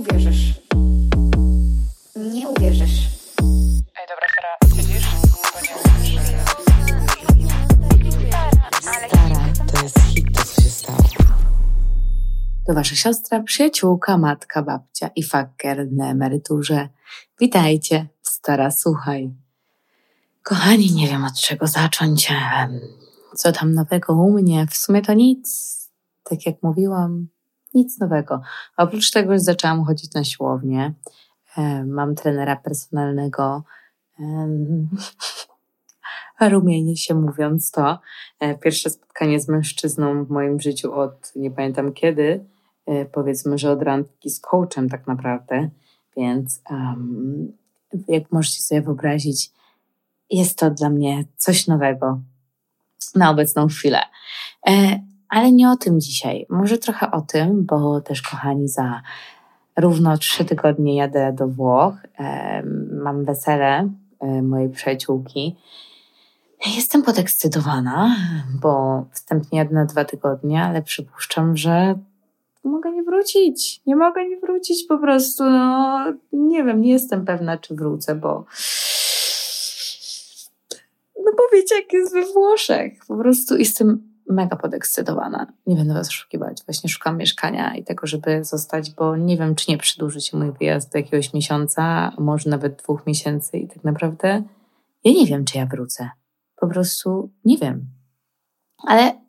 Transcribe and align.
uwierzysz. 0.00 0.54
Nie 2.16 2.48
uwierzysz. 2.48 3.08
Ej, 3.96 4.06
dobra, 4.08 4.26
Sara, 4.34 4.82
nie 4.86 5.00
Stara, 9.08 9.52
to 9.72 9.82
jest 9.82 9.98
hit, 10.00 10.36
to 10.36 10.44
co 10.44 10.62
się 10.62 10.68
stało. 10.70 10.98
To 12.66 12.74
wasza 12.74 12.96
siostra, 12.96 13.42
przyjaciółka, 13.42 14.18
matka, 14.18 14.62
babcia 14.62 15.10
i 15.16 15.22
fakker 15.22 15.92
na 15.92 16.10
emeryturze. 16.10 16.88
Witajcie, 17.40 18.08
stara, 18.22 18.70
słuchaj. 18.70 19.30
Kochani, 20.42 20.92
nie 20.92 21.08
wiem 21.08 21.24
od 21.24 21.40
czego 21.40 21.66
zacząć. 21.66 22.32
Co 23.34 23.52
tam 23.52 23.74
nowego 23.74 24.14
u 24.14 24.32
mnie? 24.32 24.66
W 24.70 24.76
sumie 24.76 25.02
to 25.02 25.12
nic. 25.12 25.70
Tak 26.22 26.46
jak 26.46 26.62
mówiłam, 26.62 27.28
nic 27.74 27.98
nowego. 28.00 28.40
Oprócz 28.76 29.10
tego, 29.10 29.32
że 29.32 29.38
zaczęłam 29.38 29.84
chodzić 29.84 30.14
na 30.14 30.24
siłownię. 30.24 30.94
em, 31.56 31.90
Mam 31.90 32.14
trenera 32.14 32.56
personalnego. 32.56 33.62
em, 34.20 34.88
Rumienię 36.50 36.96
się 36.96 37.14
mówiąc 37.14 37.70
to. 37.70 37.98
E, 38.40 38.58
Pierwsze 38.58 38.90
spotkanie 38.90 39.40
z 39.40 39.48
mężczyzną 39.48 40.24
w 40.24 40.30
moim 40.30 40.60
życiu 40.60 40.92
od 40.92 41.32
nie 41.36 41.50
pamiętam 41.50 41.92
kiedy, 41.92 42.44
e, 42.86 43.04
powiedzmy, 43.04 43.58
że 43.58 43.70
od 43.70 43.82
randki 43.82 44.30
z 44.30 44.40
coachem 44.40 44.88
tak 44.88 45.06
naprawdę, 45.06 45.70
więc 46.16 46.62
um, 46.70 47.52
jak 48.08 48.32
możecie 48.32 48.62
sobie 48.62 48.82
wyobrazić, 48.82 49.50
jest 50.30 50.58
to 50.58 50.70
dla 50.70 50.90
mnie 50.90 51.24
coś 51.36 51.66
nowego 51.66 52.20
na 53.14 53.30
obecną 53.30 53.68
chwilę. 53.68 54.00
Ale 55.30 55.52
nie 55.52 55.70
o 55.70 55.76
tym 55.76 56.00
dzisiaj. 56.00 56.46
Może 56.48 56.78
trochę 56.78 57.10
o 57.10 57.20
tym, 57.20 57.64
bo 57.64 58.00
też, 58.00 58.22
kochani, 58.22 58.68
za 58.68 59.02
równo 59.76 60.18
trzy 60.18 60.44
tygodnie 60.44 60.96
jadę 60.96 61.32
do 61.32 61.48
Włoch. 61.48 61.94
Mam 62.92 63.24
wesele 63.24 63.90
e, 64.20 64.42
mojej 64.42 64.68
przyjaciółki. 64.68 65.56
Jestem 66.76 67.02
podekscytowana, 67.02 68.16
bo 68.62 69.04
wstępnie 69.12 69.58
jadę 69.58 69.74
na 69.74 69.84
dwa 69.84 70.04
tygodnie, 70.04 70.62
ale 70.62 70.82
przypuszczam, 70.82 71.56
że 71.56 71.94
mogę 72.64 72.92
nie 72.92 73.02
wrócić. 73.02 73.80
Nie 73.86 73.96
mogę 73.96 74.28
nie 74.28 74.36
wrócić 74.40 74.86
po 74.88 74.98
prostu. 74.98 75.44
No, 75.44 76.04
nie 76.32 76.64
wiem, 76.64 76.80
nie 76.80 76.92
jestem 76.92 77.24
pewna, 77.24 77.58
czy 77.58 77.74
wrócę, 77.74 78.14
bo. 78.14 78.44
No 81.24 81.32
bo 81.36 81.42
wiecie, 81.52 81.74
jak 81.74 81.92
jest 81.92 82.12
we 82.12 82.32
Włoszech. 82.32 82.92
Po 83.08 83.16
prostu 83.16 83.56
jestem 83.56 84.09
mega 84.30 84.56
podekscytowana. 84.56 85.46
Nie 85.66 85.76
będę 85.76 85.94
was 85.94 86.08
oszukiwać. 86.08 86.62
Właśnie 86.66 86.90
szukam 86.90 87.16
mieszkania 87.16 87.74
i 87.74 87.84
tego, 87.84 88.06
żeby 88.06 88.44
zostać, 88.44 88.90
bo 88.90 89.16
nie 89.16 89.36
wiem, 89.36 89.54
czy 89.54 89.70
nie 89.70 89.78
przedłuży 89.78 90.20
się 90.20 90.36
mój 90.36 90.52
wyjazd 90.52 90.92
do 90.92 90.98
jakiegoś 90.98 91.34
miesiąca, 91.34 92.12
może 92.18 92.50
nawet 92.50 92.82
dwóch 92.82 93.06
miesięcy 93.06 93.58
i 93.58 93.68
tak 93.68 93.84
naprawdę 93.84 94.42
ja 95.04 95.12
nie 95.12 95.26
wiem, 95.26 95.44
czy 95.44 95.58
ja 95.58 95.66
wrócę. 95.66 96.10
Po 96.56 96.66
prostu 96.66 97.30
nie 97.44 97.58
wiem. 97.58 97.86
Ale 98.86 99.20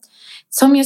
co 0.49 0.67
mnie 0.67 0.83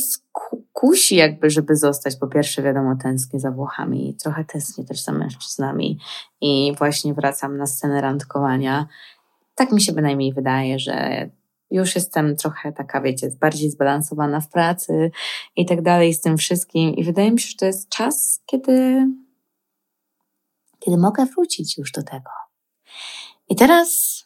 kusi 0.73 1.15
jakby, 1.15 1.49
żeby 1.49 1.75
zostać, 1.75 2.15
po 2.15 2.27
pierwsze 2.27 2.61
wiadomo, 2.61 2.95
tęsknię 2.95 3.39
za 3.39 3.51
Włochami, 3.51 4.15
trochę 4.23 4.45
tęsknię 4.45 4.85
też 4.85 5.03
za 5.03 5.11
mężczyznami 5.11 5.99
i 6.41 6.75
właśnie 6.77 7.13
wracam 7.13 7.57
na 7.57 7.67
scenę 7.67 8.01
randkowania. 8.01 8.87
Tak 9.55 9.71
mi 9.71 9.81
się 9.81 9.93
bynajmniej 9.93 10.33
wydaje, 10.33 10.79
że 10.79 11.29
już 11.75 11.95
jestem 11.95 12.35
trochę 12.35 12.73
taka, 12.73 13.01
wiecie, 13.01 13.29
bardziej 13.39 13.69
zbalansowana 13.71 14.41
w 14.41 14.49
pracy 14.49 15.11
i 15.55 15.65
tak 15.65 15.81
dalej 15.81 16.13
z 16.13 16.21
tym 16.21 16.37
wszystkim 16.37 16.95
i 16.95 17.03
wydaje 17.03 17.31
mi 17.31 17.39
się, 17.39 17.47
że 17.47 17.55
to 17.57 17.65
jest 17.65 17.89
czas, 17.89 18.41
kiedy, 18.45 19.05
kiedy 20.79 20.97
mogę 20.97 21.25
wrócić 21.25 21.77
już 21.77 21.91
do 21.91 22.03
tego. 22.03 22.31
I 23.49 23.55
teraz 23.55 24.21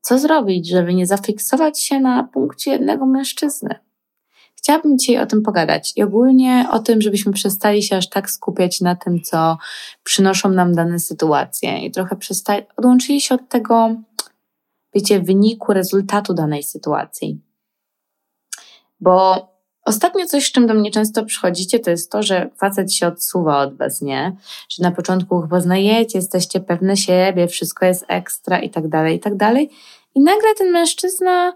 co 0.00 0.18
zrobić, 0.18 0.68
żeby 0.68 0.94
nie 0.94 1.06
zafiksować 1.06 1.80
się 1.80 2.00
na 2.00 2.24
punkcie 2.24 2.70
jednego 2.70 3.06
mężczyzny? 3.06 3.74
Chciałabym 4.56 4.98
dzisiaj 4.98 5.18
o 5.18 5.26
tym 5.26 5.42
pogadać 5.42 5.92
i 5.96 6.02
ogólnie 6.02 6.66
o 6.70 6.78
tym, 6.78 7.02
żebyśmy 7.02 7.32
przestali 7.32 7.82
się 7.82 7.96
aż 7.96 8.08
tak 8.08 8.30
skupiać 8.30 8.80
na 8.80 8.96
tym, 8.96 9.22
co 9.22 9.58
przynoszą 10.04 10.48
nam 10.48 10.74
dane 10.74 10.98
sytuacje 10.98 11.78
i 11.78 11.90
trochę 11.90 12.16
przestali, 12.16 12.62
odłączyli 12.76 13.20
się 13.20 13.34
od 13.34 13.48
tego, 13.48 13.94
wiecie, 14.94 15.20
wyniku, 15.20 15.72
rezultatu 15.72 16.34
danej 16.34 16.62
sytuacji. 16.62 17.40
Bo 19.00 19.48
ostatnio 19.84 20.26
coś, 20.26 20.46
z 20.46 20.52
czym 20.52 20.66
do 20.66 20.74
mnie 20.74 20.90
często 20.90 21.24
przychodzicie, 21.24 21.80
to 21.80 21.90
jest 21.90 22.12
to, 22.12 22.22
że 22.22 22.50
facet 22.56 22.92
się 22.92 23.06
odsuwa 23.06 23.60
od 23.60 23.76
was, 23.76 24.02
nie? 24.02 24.36
Że 24.68 24.82
na 24.82 24.90
początku 24.90 25.40
chyba 25.40 25.56
poznajecie, 25.56 26.18
jesteście 26.18 26.60
pewne 26.60 26.96
siebie, 26.96 27.48
wszystko 27.48 27.86
jest 27.86 28.04
ekstra 28.08 28.60
i 28.60 28.70
tak 28.70 28.88
dalej, 28.88 29.16
i 29.16 29.20
tak 29.20 29.36
dalej. 29.36 29.70
I 30.14 30.20
nagle 30.20 30.54
ten 30.58 30.70
mężczyzna 30.70 31.52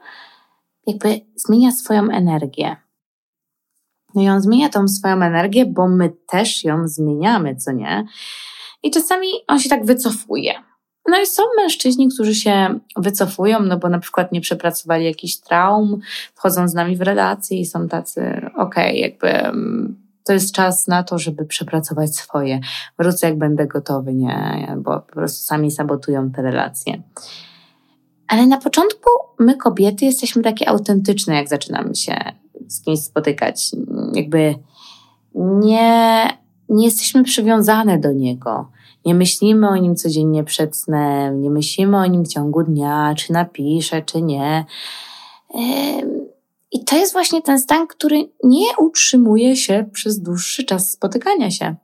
jakby 0.87 1.21
zmienia 1.37 1.73
swoją 1.73 2.11
energię. 2.11 2.77
No 4.15 4.23
i 4.23 4.29
on 4.29 4.41
zmienia 4.41 4.69
tą 4.69 4.89
swoją 4.89 5.23
energię, 5.23 5.67
bo 5.67 5.89
my 5.89 6.13
też 6.27 6.65
ją 6.65 6.89
zmieniamy, 6.89 7.57
co 7.57 7.73
nie? 7.73 8.07
I 8.83 8.91
czasami 8.91 9.29
on 9.49 9.59
się 9.59 9.69
tak 9.69 9.85
wycofuje. 9.85 10.55
No 11.09 11.23
i 11.23 11.27
są 11.27 11.43
mężczyźni, 11.57 12.09
którzy 12.09 12.35
się 12.35 12.79
wycofują, 12.97 13.63
no 13.63 13.79
bo 13.79 13.89
na 13.89 13.99
przykład 13.99 14.33
nie 14.33 14.41
przepracowali 14.41 15.05
jakichś 15.05 15.37
traum, 15.37 16.01
wchodzą 16.35 16.69
z 16.69 16.75
nami 16.75 16.97
w 16.97 17.03
relacje 17.03 17.61
i 17.61 17.67
są 17.67 17.89
tacy, 17.89 18.51
okej, 18.57 19.01
jakby 19.01 19.29
mm, 19.29 19.97
to 20.25 20.33
jest 20.33 20.55
czas 20.55 20.87
na 20.87 21.03
to, 21.03 21.19
żeby 21.19 21.45
przepracować 21.45 22.17
swoje. 22.17 22.61
Wrócę 22.99 23.27
jak 23.27 23.39
będę 23.39 23.67
gotowy, 23.67 24.15
nie? 24.15 24.69
Bo 24.79 25.01
po 25.01 25.13
prostu 25.13 25.45
sami 25.45 25.71
sabotują 25.71 26.31
te 26.31 26.43
relacje. 26.43 27.03
Ale 28.29 28.47
na 28.47 28.59
początku 28.59 29.11
my 29.39 29.57
kobiety 29.57 30.05
jesteśmy 30.05 30.43
takie 30.43 30.69
autentyczne, 30.69 31.35
jak 31.35 31.49
zaczynamy 31.49 31.95
się 31.95 32.17
z 32.69 32.83
kimś 32.83 33.01
spotykać. 33.01 33.71
Jakby 34.13 34.55
nie, 35.35 36.29
nie 36.69 36.85
jesteśmy 36.85 37.25
przywiązane 37.25 37.99
do 37.99 38.13
niego. 38.13 38.71
Nie 39.07 39.15
myślimy 39.15 39.69
o 39.69 39.77
nim 39.77 39.97
codziennie 39.97 40.45
przed 40.45 40.77
snem, 40.77 41.41
nie 41.43 41.51
myślimy 41.51 41.97
o 41.97 42.07
nim 42.07 42.25
w 42.25 42.29
ciągu 42.29 42.63
dnia, 42.63 43.15
czy 43.17 43.33
napisze, 43.33 44.03
czy 44.03 44.23
nie. 44.23 44.65
I 46.73 46.85
to 46.85 46.97
jest 46.97 47.13
właśnie 47.13 47.43
ten 47.43 47.59
stan, 47.59 47.87
który 47.87 48.29
nie 48.45 48.67
utrzymuje 48.79 49.57
się 49.57 49.89
przez 49.93 50.21
dłuższy 50.21 50.65
czas 50.65 50.91
spotykania 50.91 51.51
się. 51.51 51.75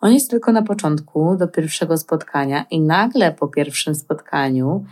On 0.00 0.12
jest 0.12 0.30
tylko 0.30 0.52
na 0.52 0.62
początku, 0.62 1.36
do 1.36 1.48
pierwszego 1.48 1.98
spotkania, 1.98 2.64
i 2.70 2.80
nagle 2.80 3.32
po 3.32 3.48
pierwszym 3.48 3.94
spotkaniu 3.94 4.84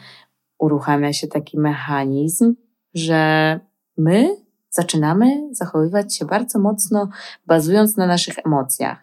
uruchamia 0.59 1.12
się 1.12 1.26
taki 1.26 1.59
mechanizm, 1.59 2.54
że 2.94 3.60
my 3.97 4.37
zaczynamy 4.70 5.49
zachowywać 5.50 6.16
się 6.16 6.25
bardzo 6.25 6.59
mocno 6.59 7.09
bazując 7.47 7.97
na 7.97 8.06
naszych 8.06 8.38
emocjach. 8.47 8.99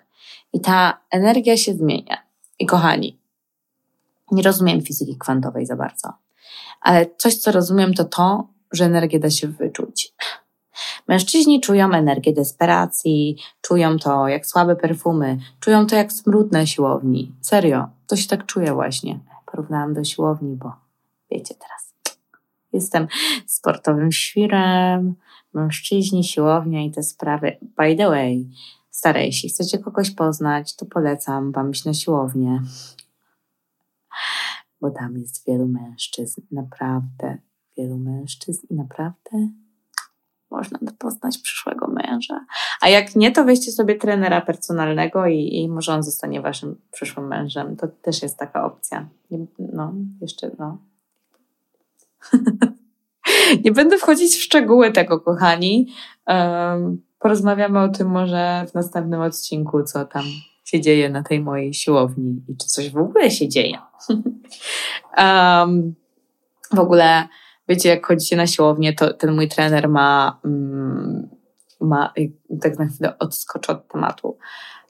I 0.54 0.62
ta 0.62 1.02
energia 1.12 1.58
się 1.58 1.74
zmienia. 1.74 2.29
I 2.60 2.66
kochani, 2.66 3.20
nie 4.32 4.44
rozumiem 4.44 4.82
fizyki 4.82 5.18
kwantowej 5.18 5.66
za 5.66 5.76
bardzo, 5.76 6.14
ale 6.82 7.06
coś, 7.18 7.38
co 7.38 7.52
rozumiem, 7.52 7.94
to 7.94 8.04
to, 8.04 8.48
że 8.72 8.86
energię 8.86 9.20
da 9.20 9.30
się 9.30 9.48
wyczuć. 9.48 10.14
Mężczyźni 11.08 11.62
czują 11.62 11.94
energię 11.94 12.34
desperacji, 12.34 13.38
czują 13.62 13.98
to 13.98 14.28
jak 14.28 14.46
słabe 14.46 14.76
perfumy, 14.76 15.38
czują 15.60 15.88
to 15.88 15.96
jak 15.96 16.12
smród 16.12 16.50
siłowni. 16.66 17.36
Serio, 17.42 17.88
to 18.08 18.16
się 18.16 18.28
tak 18.28 18.46
czuje 18.46 18.74
właśnie. 18.74 19.20
Porównałam 19.46 19.94
do 19.94 20.04
siłowni, 20.04 20.56
bo 20.56 20.74
wiecie 21.32 21.56
teraz. 21.56 21.94
Jestem 22.74 23.08
sportowym 23.46 24.12
świrem, 24.12 25.16
mężczyźni, 25.54 26.24
siłownia 26.24 26.82
i 26.82 26.92
te 26.92 27.04
sprawy. 27.04 27.58
By 27.62 27.96
the 27.96 28.10
way, 28.10 28.50
stare, 29.00 29.26
jeśli 29.26 29.50
chcecie 29.50 29.80
kogoś 29.80 30.12
poznać, 30.12 30.76
to 30.76 30.86
polecam 30.86 31.52
wam 31.52 31.72
iść 31.72 31.86
na 31.86 31.94
siłownię. 31.94 32.62
Bo 34.82 34.92
tam 34.92 35.18
jest 35.18 35.46
wielu 35.48 35.68
mężczyzn, 35.68 36.42
naprawdę 36.52 37.38
wielu 37.78 37.98
mężczyzn 37.98 38.68
i 38.70 38.76
naprawdę 38.76 39.50
można 40.52 40.80
poznać 40.98 41.38
przyszłego 41.38 41.88
męża. 41.88 42.46
A 42.82 42.90
jak 42.90 43.16
nie, 43.16 43.32
to 43.32 43.46
weźcie 43.46 43.72
sobie 43.72 43.96
trenera 43.96 44.42
personalnego 44.42 45.26
i, 45.26 45.56
i 45.56 45.70
może 45.70 45.94
on 45.94 46.04
zostanie 46.04 46.42
waszym 46.42 46.82
przyszłym 46.92 47.28
mężem. 47.28 47.76
To 47.76 47.88
też 47.88 48.22
jest 48.22 48.38
taka 48.38 48.66
opcja. 48.66 49.10
No, 49.60 49.94
jeszcze, 50.22 50.52
no. 50.60 50.78
nie 53.64 53.72
będę 53.72 53.98
wchodzić 53.98 54.36
w 54.36 54.42
szczegóły 54.42 54.92
tego, 54.92 55.20
kochani. 55.20 55.94
Um, 56.28 57.09
porozmawiamy 57.20 57.80
o 57.80 57.90
tym 57.90 58.08
może 58.08 58.66
w 58.70 58.74
następnym 58.74 59.22
odcinku, 59.22 59.84
co 59.84 60.06
tam 60.06 60.24
się 60.64 60.82
dzieje 60.82 61.10
na 61.10 61.24
tej 61.24 61.40
mojej 61.40 61.74
siłowni 61.74 62.44
i 62.48 62.58
czy 62.58 62.68
coś 62.68 62.90
w 62.90 62.98
ogóle 62.98 63.32
się 63.32 63.50
dzieje. 63.50 63.78
um, 65.18 65.96
w 66.74 66.80
ogóle, 66.80 67.28
wiecie, 67.68 67.90
jak 67.90 68.06
chodzicie 68.06 68.36
na 68.36 68.48
siłownię, 68.48 68.94
to 68.94 69.14
ten 69.14 69.36
mój 69.36 69.48
trener 69.48 69.90
ma, 69.90 70.40
mm, 70.46 71.30
ma 71.82 72.14
tak 72.62 72.80
na 72.80 72.86
chwilę 72.86 73.18
odskoczę 73.20 73.72
od 73.72 73.88
tematu, 73.88 74.38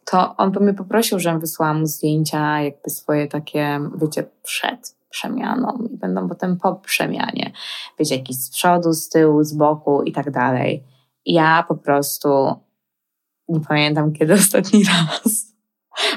to 0.06 0.36
on 0.38 0.52
by 0.52 0.60
mnie 0.60 0.74
poprosił, 0.74 1.20
żebym 1.20 1.40
wysłała 1.40 1.74
mu 1.74 1.86
zdjęcia 1.86 2.62
jakby 2.62 2.90
swoje 2.90 3.28
takie, 3.28 3.80
wiecie, 3.96 4.30
przed 4.44 4.96
przemianą 5.10 5.88
i 5.92 5.98
będą 5.98 6.30
potem 6.30 6.58
po 6.58 6.76
przemianie. 6.76 7.52
Wiecie, 8.00 8.16
jakiś 8.16 8.38
z 8.38 8.50
przodu, 8.50 8.94
z 8.94 9.10
tyłu, 9.10 9.44
z 9.44 9.54
boku 9.54 10.04
i 10.04 10.12
tak 10.12 10.32
dalej. 10.32 10.84
Ja 11.26 11.66
po 11.68 11.76
prostu 11.76 12.56
nie 13.50 13.60
pamiętam, 13.60 14.14
kiedy 14.14 14.34
ostatni 14.44 14.84
raz 14.84 15.50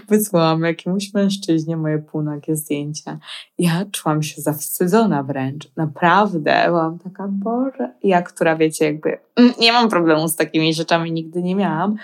wysłałam 0.09 0.63
jakiemuś 0.63 1.15
mężczyźnie 1.15 1.77
moje 1.77 1.99
półnagie 1.99 2.57
zdjęcia. 2.57 3.19
Ja 3.59 3.85
czułam 3.93 4.23
się 4.23 4.43
zawstydzona 4.43 5.23
wręcz. 5.23 5.69
Naprawdę. 5.77 6.65
Byłam 6.67 6.99
taka, 6.99 7.29
Boże. 7.29 7.95
Ja, 8.03 8.23
która 8.23 8.57
wiecie, 8.57 8.85
jakby 8.85 9.19
mm, 9.37 9.53
nie 9.61 9.73
mam 9.73 9.89
problemu 9.89 10.29
z 10.29 10.37
takimi 10.37 10.75
rzeczami, 10.75 11.13
nigdy 11.13 11.43
nie 11.43 11.55
miałam, 11.55 11.97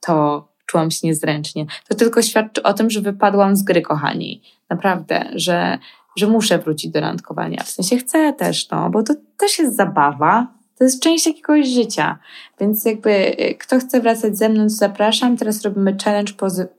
to 0.00 0.48
czułam 0.66 0.90
się 0.90 1.06
niezręcznie. 1.06 1.66
To 1.88 1.94
tylko 1.94 2.22
świadczy 2.22 2.62
o 2.62 2.74
tym, 2.74 2.90
że 2.90 3.00
wypadłam 3.00 3.56
z 3.56 3.62
gry, 3.62 3.82
kochani. 3.82 4.42
Naprawdę, 4.70 5.24
że, 5.34 5.78
że 6.16 6.26
muszę 6.26 6.58
wrócić 6.58 6.90
do 6.90 7.00
randkowania. 7.00 7.62
W 7.62 7.68
sensie 7.68 7.96
chcę 7.96 8.32
też, 8.32 8.70
no, 8.70 8.90
bo 8.90 9.02
to 9.02 9.14
też 9.36 9.58
jest 9.58 9.76
zabawa, 9.76 10.46
to 10.78 10.84
jest 10.84 11.02
część 11.02 11.26
jakiegoś 11.26 11.68
życia. 11.68 12.18
Więc 12.60 12.84
jakby 12.84 13.10
y, 13.10 13.54
kto 13.60 13.78
chce 13.78 14.00
wracać 14.00 14.38
ze 14.38 14.48
mną, 14.48 14.62
to 14.62 14.68
zapraszam. 14.68 15.36
Teraz 15.36 15.62
robimy 15.62 15.96
challenge 16.04 16.32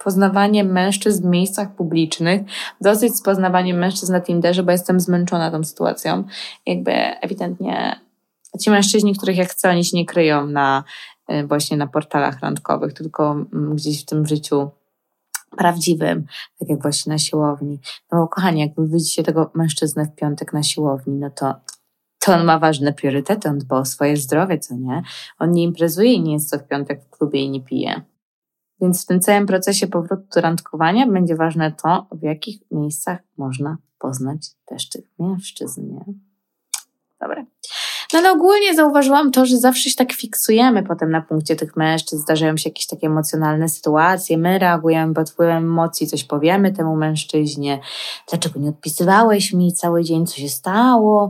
poznawanie 0.03 0.63
mężczyzn 0.63 1.23
w 1.23 1.29
miejscach 1.29 1.75
publicznych. 1.75 2.41
Dosyć 2.81 3.15
z 3.15 3.21
poznawaniem 3.21 3.77
mężczyzn 3.77 4.13
na 4.13 4.21
Tinderze, 4.21 4.63
bo 4.63 4.71
jestem 4.71 4.99
zmęczona 4.99 5.51
tą 5.51 5.63
sytuacją. 5.63 6.23
Jakby 6.65 6.91
ewidentnie 6.91 7.99
ci 8.61 8.69
mężczyźni, 8.69 9.15
których 9.15 9.37
ja 9.37 9.45
chcę, 9.45 9.69
oni 9.69 9.85
się 9.85 9.97
nie 9.97 10.05
kryją 10.05 10.47
na 10.47 10.83
y, 11.31 11.47
właśnie 11.47 11.77
na 11.77 11.87
portalach 11.87 12.39
randkowych, 12.39 12.93
tylko 12.93 13.31
mm, 13.31 13.75
gdzieś 13.75 14.01
w 14.01 14.05
tym 14.05 14.25
życiu 14.25 14.69
prawdziwym, 15.57 16.25
tak 16.59 16.69
jak 16.69 16.81
właśnie 16.81 17.13
na 17.13 17.17
siłowni. 17.17 17.79
No 18.11 18.17
bo 18.17 18.27
kochani, 18.27 18.61
jak 18.61 18.71
widzicie 18.77 19.23
tego 19.23 19.51
mężczyznę 19.53 20.05
w 20.05 20.15
piątek 20.15 20.53
na 20.53 20.63
siłowni, 20.63 21.15
no 21.19 21.29
to 21.29 21.55
to 22.25 22.33
on 22.33 22.45
ma 22.45 22.59
ważne 22.59 22.93
priorytety, 22.93 23.49
on 23.49 23.57
dba 23.57 23.77
o 23.77 23.85
swoje 23.85 24.17
zdrowie, 24.17 24.59
co 24.59 24.75
nie? 24.75 25.03
On 25.39 25.51
nie 25.51 25.63
imprezuje 25.63 26.13
i 26.13 26.21
nie 26.21 26.33
jest 26.33 26.49
co 26.49 26.59
w 26.59 26.67
piątek 26.67 27.03
w 27.03 27.09
klubie 27.09 27.41
i 27.41 27.49
nie 27.49 27.61
pije. 27.61 28.01
Więc 28.81 29.03
w 29.03 29.05
tym 29.05 29.19
całym 29.19 29.45
procesie 29.45 29.87
powrotu 29.87 30.23
do 30.35 30.41
randkowania 30.41 31.07
będzie 31.07 31.35
ważne 31.35 31.71
to, 31.71 32.07
w 32.11 32.23
jakich 32.23 32.71
miejscach 32.71 33.19
można 33.37 33.77
poznać 33.99 34.47
też 34.65 34.89
tych 34.89 35.05
mężczyzn, 35.19 35.93
nie? 35.93 36.05
Dobra. 37.21 37.45
No 38.13 38.19
ale 38.19 38.31
ogólnie 38.31 38.75
zauważyłam 38.75 39.31
to, 39.31 39.45
że 39.45 39.57
zawsze 39.57 39.89
się 39.89 39.95
tak 39.95 40.13
fiksujemy 40.13 40.83
potem 40.83 41.11
na 41.11 41.21
punkcie 41.21 41.55
tych 41.55 41.75
mężczyzn, 41.75 42.21
zdarzają 42.21 42.57
się 42.57 42.69
jakieś 42.69 42.87
takie 42.87 43.07
emocjonalne 43.07 43.69
sytuacje, 43.69 44.37
my 44.37 44.59
reagujemy 44.59 45.13
pod 45.13 45.29
wpływem 45.29 45.63
emocji, 45.63 46.07
coś 46.07 46.23
powiemy 46.23 46.71
temu 46.71 46.95
mężczyźnie, 46.95 47.79
dlaczego 48.29 48.59
nie 48.59 48.69
odpisywałeś 48.69 49.53
mi 49.53 49.73
cały 49.73 50.03
dzień, 50.03 50.27
co 50.27 50.37
się 50.37 50.49
stało? 50.49 51.29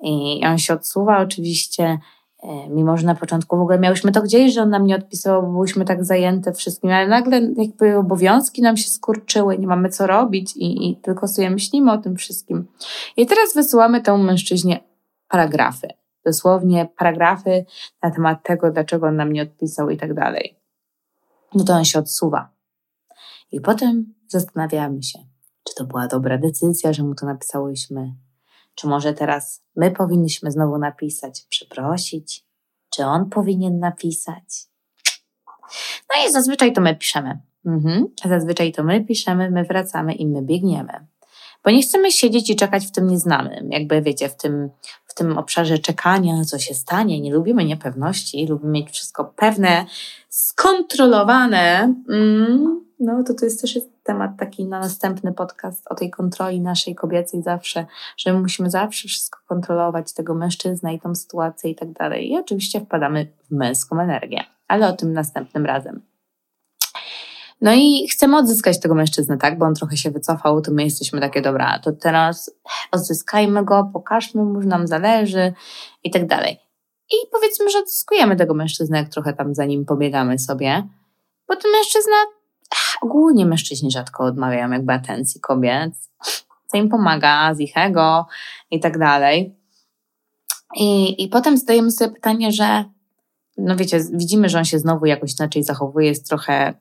I 0.00 0.40
on 0.46 0.58
się 0.58 0.74
odsuwa 0.74 1.18
oczywiście, 1.18 1.98
e, 2.42 2.68
mimo 2.68 2.96
że 2.96 3.06
na 3.06 3.14
początku 3.14 3.56
w 3.56 3.60
ogóle 3.60 3.78
miałyśmy 3.78 4.12
to 4.12 4.22
gdzieś, 4.22 4.54
że 4.54 4.62
on 4.62 4.70
nam 4.70 4.86
nie 4.86 4.96
odpisywał, 4.96 5.42
bo 5.42 5.48
byłyśmy 5.48 5.84
tak 5.84 6.04
zajęte 6.04 6.52
wszystkim, 6.52 6.90
ale 6.90 7.08
nagle 7.08 7.40
jakby 7.56 7.96
obowiązki 7.96 8.62
nam 8.62 8.76
się 8.76 8.88
skurczyły, 8.88 9.58
nie 9.58 9.66
mamy 9.66 9.88
co 9.88 10.06
robić 10.06 10.56
i, 10.56 10.90
i 10.90 10.96
tylko 10.96 11.28
sobie 11.28 11.50
myślimy 11.50 11.92
o 11.92 11.98
tym 11.98 12.16
wszystkim. 12.16 12.66
I 13.16 13.26
teraz 13.26 13.54
wysyłamy 13.54 14.00
temu 14.00 14.24
mężczyźnie 14.24 14.80
paragrafy 15.28 16.03
dosłownie 16.26 16.88
paragrafy 16.96 17.64
na 18.02 18.10
temat 18.10 18.42
tego, 18.42 18.70
dlaczego 18.70 19.06
on 19.06 19.16
nam 19.16 19.32
nie 19.32 19.42
odpisał 19.42 19.90
i 19.90 19.96
tak 19.96 20.14
dalej. 20.14 20.58
No 21.54 21.64
to 21.64 21.72
on 21.72 21.84
się 21.84 21.98
odsuwa. 21.98 22.48
I 23.52 23.60
potem 23.60 24.14
zastanawiamy 24.28 25.02
się, 25.02 25.18
czy 25.68 25.74
to 25.74 25.84
była 25.84 26.06
dobra 26.06 26.38
decyzja, 26.38 26.92
że 26.92 27.02
mu 27.02 27.14
to 27.14 27.26
napisałyśmy, 27.26 28.14
czy 28.74 28.86
może 28.86 29.12
teraz 29.12 29.64
my 29.76 29.90
powinniśmy 29.90 30.50
znowu 30.50 30.78
napisać, 30.78 31.46
przeprosić, 31.48 32.46
czy 32.90 33.04
on 33.04 33.30
powinien 33.30 33.78
napisać. 33.78 34.68
No 36.14 36.28
i 36.28 36.32
zazwyczaj 36.32 36.72
to 36.72 36.80
my 36.80 36.96
piszemy. 36.96 37.40
Mhm. 37.66 38.06
Zazwyczaj 38.28 38.72
to 38.72 38.84
my 38.84 39.04
piszemy, 39.04 39.50
my 39.50 39.64
wracamy 39.64 40.14
i 40.14 40.26
my 40.26 40.42
biegniemy. 40.42 41.06
Bo 41.64 41.70
nie 41.70 41.82
chcemy 41.82 42.12
siedzieć 42.12 42.50
i 42.50 42.56
czekać 42.56 42.86
w 42.86 42.90
tym 42.90 43.06
nieznanym, 43.06 43.70
jakby 43.70 44.02
wiecie, 44.02 44.28
w 44.28 44.36
tym, 44.36 44.70
w 45.14 45.16
tym 45.16 45.38
obszarze 45.38 45.78
czekania, 45.78 46.44
co 46.44 46.58
się 46.58 46.74
stanie. 46.74 47.20
Nie 47.20 47.34
lubimy 47.34 47.64
niepewności, 47.64 48.46
lubimy 48.46 48.72
mieć 48.72 48.90
wszystko 48.90 49.24
pewne, 49.24 49.86
skontrolowane. 50.28 51.94
Mm, 52.08 52.84
no 53.00 53.22
to 53.22 53.34
to 53.34 53.44
jest 53.44 53.60
też 53.60 53.74
jest 53.74 53.90
temat 54.02 54.30
taki 54.38 54.64
na 54.64 54.80
następny 54.80 55.32
podcast 55.32 55.86
o 55.90 55.94
tej 55.94 56.10
kontroli 56.10 56.60
naszej 56.60 56.94
kobiecej 56.94 57.42
zawsze, 57.42 57.86
że 58.16 58.32
my 58.32 58.40
musimy 58.40 58.70
zawsze 58.70 59.08
wszystko 59.08 59.40
kontrolować, 59.46 60.12
tego 60.12 60.34
mężczyzna 60.34 60.92
i 60.92 61.00
tą 61.00 61.14
sytuację 61.14 61.70
i 61.70 61.74
tak 61.74 61.92
dalej. 61.92 62.30
I 62.30 62.38
oczywiście 62.38 62.80
wpadamy 62.80 63.26
w 63.50 63.50
męską 63.50 64.00
energię, 64.00 64.44
ale 64.68 64.88
o 64.88 64.92
tym 64.92 65.12
następnym 65.12 65.66
razem. 65.66 66.13
No 67.60 67.72
i 67.74 68.08
chcemy 68.08 68.38
odzyskać 68.38 68.80
tego 68.80 68.94
mężczyznę, 68.94 69.38
tak? 69.38 69.58
Bo 69.58 69.66
on 69.66 69.74
trochę 69.74 69.96
się 69.96 70.10
wycofał, 70.10 70.60
to 70.60 70.72
my 70.72 70.84
jesteśmy 70.84 71.20
takie, 71.20 71.42
dobra, 71.42 71.78
to 71.78 71.92
teraz 71.92 72.50
odzyskajmy 72.92 73.64
go, 73.64 73.90
pokażmy 73.92 74.44
mu, 74.44 74.62
że 74.62 74.68
nam 74.68 74.86
zależy 74.86 75.52
i 76.04 76.10
tak 76.10 76.26
dalej. 76.26 76.58
I 77.10 77.14
powiedzmy, 77.32 77.70
że 77.70 77.78
odzyskujemy 77.78 78.36
tego 78.36 78.54
mężczyznę, 78.54 78.98
jak 78.98 79.08
trochę 79.08 79.32
tam 79.32 79.54
za 79.54 79.64
nim 79.64 79.84
pobiegamy 79.84 80.38
sobie, 80.38 80.88
bo 81.48 81.56
ten 81.56 81.72
mężczyzna, 81.72 82.16
ogólnie 83.00 83.46
mężczyźni 83.46 83.90
rzadko 83.90 84.24
odmawiają 84.24 84.70
jakby 84.70 84.92
atencji 84.92 85.40
kobiet, 85.40 85.92
co 86.66 86.76
im 86.76 86.88
pomaga, 86.88 87.54
z 87.54 87.60
ich 87.60 87.76
ego 87.76 88.26
i 88.70 88.80
tak 88.80 88.98
dalej. 88.98 89.56
I, 90.76 91.22
I 91.24 91.28
potem 91.28 91.58
zadajemy 91.58 91.90
sobie 91.90 92.14
pytanie, 92.14 92.52
że 92.52 92.84
no 93.56 93.76
wiecie, 93.76 94.00
widzimy, 94.12 94.48
że 94.48 94.58
on 94.58 94.64
się 94.64 94.78
znowu 94.78 95.06
jakoś 95.06 95.38
inaczej 95.38 95.64
zachowuje, 95.64 96.08
jest 96.08 96.28
trochę 96.28 96.74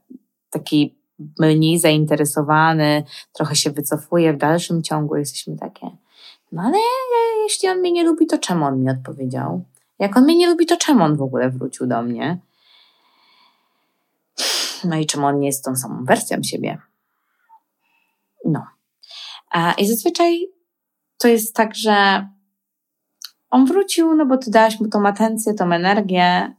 taki 0.53 0.95
mniej 1.39 1.79
zainteresowany, 1.79 3.03
trochę 3.33 3.55
się 3.55 3.71
wycofuje 3.71 4.33
w 4.33 4.37
dalszym 4.37 4.83
ciągu, 4.83 5.15
jesteśmy 5.15 5.57
takie, 5.57 5.87
no 6.51 6.61
ale 6.61 6.77
jeśli 7.43 7.69
on 7.69 7.79
mnie 7.79 7.91
nie 7.91 8.03
lubi, 8.03 8.27
to 8.27 8.37
czemu 8.37 8.65
on 8.65 8.81
mi 8.83 8.89
odpowiedział? 8.89 9.63
Jak 9.99 10.17
on 10.17 10.23
mnie 10.23 10.35
nie 10.35 10.47
lubi, 10.47 10.65
to 10.65 10.77
czemu 10.77 11.03
on 11.03 11.17
w 11.17 11.21
ogóle 11.21 11.49
wrócił 11.49 11.87
do 11.87 12.01
mnie? 12.01 12.39
No 14.83 14.95
i 14.95 15.05
czemu 15.05 15.25
on 15.25 15.39
nie 15.39 15.47
jest 15.47 15.65
tą 15.65 15.75
samą 15.75 16.05
wersją 16.05 16.43
siebie? 16.43 16.77
No. 18.45 18.65
I 19.77 19.87
zazwyczaj 19.87 20.47
to 21.17 21.27
jest 21.27 21.55
tak, 21.55 21.75
że 21.75 22.27
on 23.49 23.65
wrócił, 23.65 24.15
no 24.15 24.25
bo 24.25 24.37
ty 24.37 24.51
dałaś 24.51 24.79
mu 24.79 24.87
tą 24.87 25.07
atencję, 25.07 25.53
tą 25.53 25.71
energię, 25.71 26.55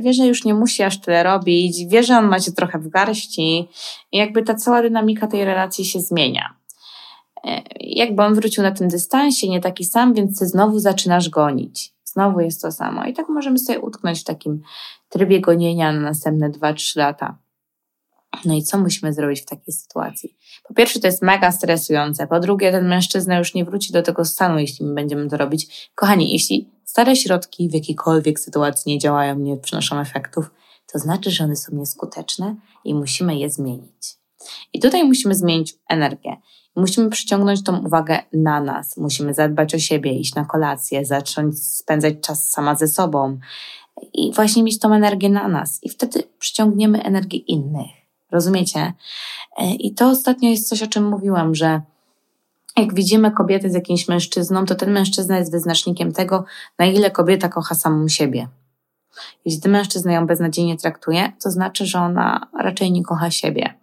wie, 0.00 0.12
że 0.12 0.26
już 0.26 0.44
nie 0.44 0.54
musi 0.54 0.82
aż 0.82 1.00
tyle 1.00 1.22
robić, 1.22 1.86
wie, 1.86 2.02
że 2.02 2.18
on 2.18 2.26
ma 2.26 2.40
cię 2.40 2.52
trochę 2.52 2.78
w 2.78 2.88
garści 2.88 3.68
i 4.12 4.18
jakby 4.18 4.42
ta 4.42 4.54
cała 4.54 4.82
dynamika 4.82 5.26
tej 5.26 5.44
relacji 5.44 5.84
się 5.84 6.00
zmienia. 6.00 6.54
E, 7.44 7.62
jakby 7.80 8.22
on 8.22 8.34
wrócił 8.34 8.62
na 8.62 8.72
tym 8.72 8.88
dystansie, 8.88 9.48
nie 9.48 9.60
taki 9.60 9.84
sam, 9.84 10.14
więc 10.14 10.38
ty 10.38 10.46
znowu 10.46 10.78
zaczynasz 10.78 11.28
gonić. 11.28 11.92
Znowu 12.04 12.40
jest 12.40 12.62
to 12.62 12.72
samo. 12.72 13.04
I 13.04 13.12
tak 13.12 13.28
możemy 13.28 13.58
sobie 13.58 13.80
utknąć 13.80 14.20
w 14.20 14.24
takim 14.24 14.62
trybie 15.08 15.40
gonienia 15.40 15.92
na 15.92 16.00
następne 16.00 16.50
2-3 16.50 16.98
lata. 16.98 17.38
No 18.44 18.54
i 18.54 18.62
co 18.62 18.78
musimy 18.78 19.12
zrobić 19.12 19.40
w 19.40 19.46
takiej 19.46 19.74
sytuacji? 19.74 20.35
Po 20.68 20.74
pierwsze, 20.74 21.00
to 21.00 21.06
jest 21.06 21.22
mega 21.22 21.52
stresujące. 21.52 22.26
Po 22.26 22.40
drugie, 22.40 22.72
ten 22.72 22.88
mężczyzna 22.88 23.38
już 23.38 23.54
nie 23.54 23.64
wróci 23.64 23.92
do 23.92 24.02
tego 24.02 24.24
stanu, 24.24 24.58
jeśli 24.58 24.86
my 24.86 24.94
będziemy 24.94 25.28
to 25.28 25.36
robić. 25.36 25.90
Kochani, 25.94 26.32
jeśli 26.32 26.70
stare 26.84 27.16
środki 27.16 27.68
w 27.68 27.74
jakiejkolwiek 27.74 28.40
sytuacji 28.40 28.92
nie 28.92 28.98
działają, 28.98 29.38
nie 29.38 29.56
przynoszą 29.56 30.00
efektów, 30.00 30.50
to 30.92 30.98
znaczy, 30.98 31.30
że 31.30 31.44
one 31.44 31.56
są 31.56 31.76
nieskuteczne 31.76 32.56
i 32.84 32.94
musimy 32.94 33.36
je 33.36 33.50
zmienić. 33.50 34.16
I 34.72 34.80
tutaj 34.80 35.04
musimy 35.04 35.34
zmienić 35.34 35.74
energię. 35.88 36.36
Musimy 36.76 37.10
przyciągnąć 37.10 37.64
tą 37.64 37.86
uwagę 37.86 38.18
na 38.32 38.60
nas. 38.60 38.96
Musimy 38.96 39.34
zadbać 39.34 39.74
o 39.74 39.78
siebie, 39.78 40.12
iść 40.12 40.34
na 40.34 40.44
kolację, 40.44 41.04
zacząć 41.04 41.58
spędzać 41.58 42.14
czas 42.22 42.50
sama 42.50 42.74
ze 42.74 42.88
sobą 42.88 43.38
i 44.14 44.32
właśnie 44.32 44.62
mieć 44.62 44.78
tą 44.78 44.94
energię 44.94 45.28
na 45.28 45.48
nas. 45.48 45.78
I 45.82 45.88
wtedy 45.88 46.22
przyciągniemy 46.38 47.02
energię 47.02 47.38
innych. 47.38 48.05
Rozumiecie? 48.36 48.92
E, 49.58 49.74
I 49.74 49.94
to 49.94 50.08
ostatnio 50.08 50.50
jest 50.50 50.68
coś, 50.68 50.82
o 50.82 50.86
czym 50.86 51.08
mówiłam, 51.08 51.54
że 51.54 51.80
jak 52.76 52.94
widzimy 52.94 53.30
kobietę 53.30 53.70
z 53.70 53.74
jakimś 53.74 54.08
mężczyzną, 54.08 54.66
to 54.66 54.74
ten 54.74 54.92
mężczyzna 54.92 55.38
jest 55.38 55.52
wyznacznikiem 55.52 56.12
tego, 56.12 56.44
na 56.78 56.86
ile 56.86 57.10
kobieta 57.10 57.48
kocha 57.48 57.74
samą 57.74 58.08
siebie. 58.08 58.48
Jeśli 59.44 59.60
ten 59.60 59.72
mężczyzna 59.72 60.12
ją 60.12 60.26
beznadziejnie 60.26 60.76
traktuje, 60.76 61.32
to 61.42 61.50
znaczy, 61.50 61.86
że 61.86 61.98
ona 61.98 62.46
raczej 62.58 62.92
nie 62.92 63.02
kocha 63.02 63.30
siebie. 63.30 63.74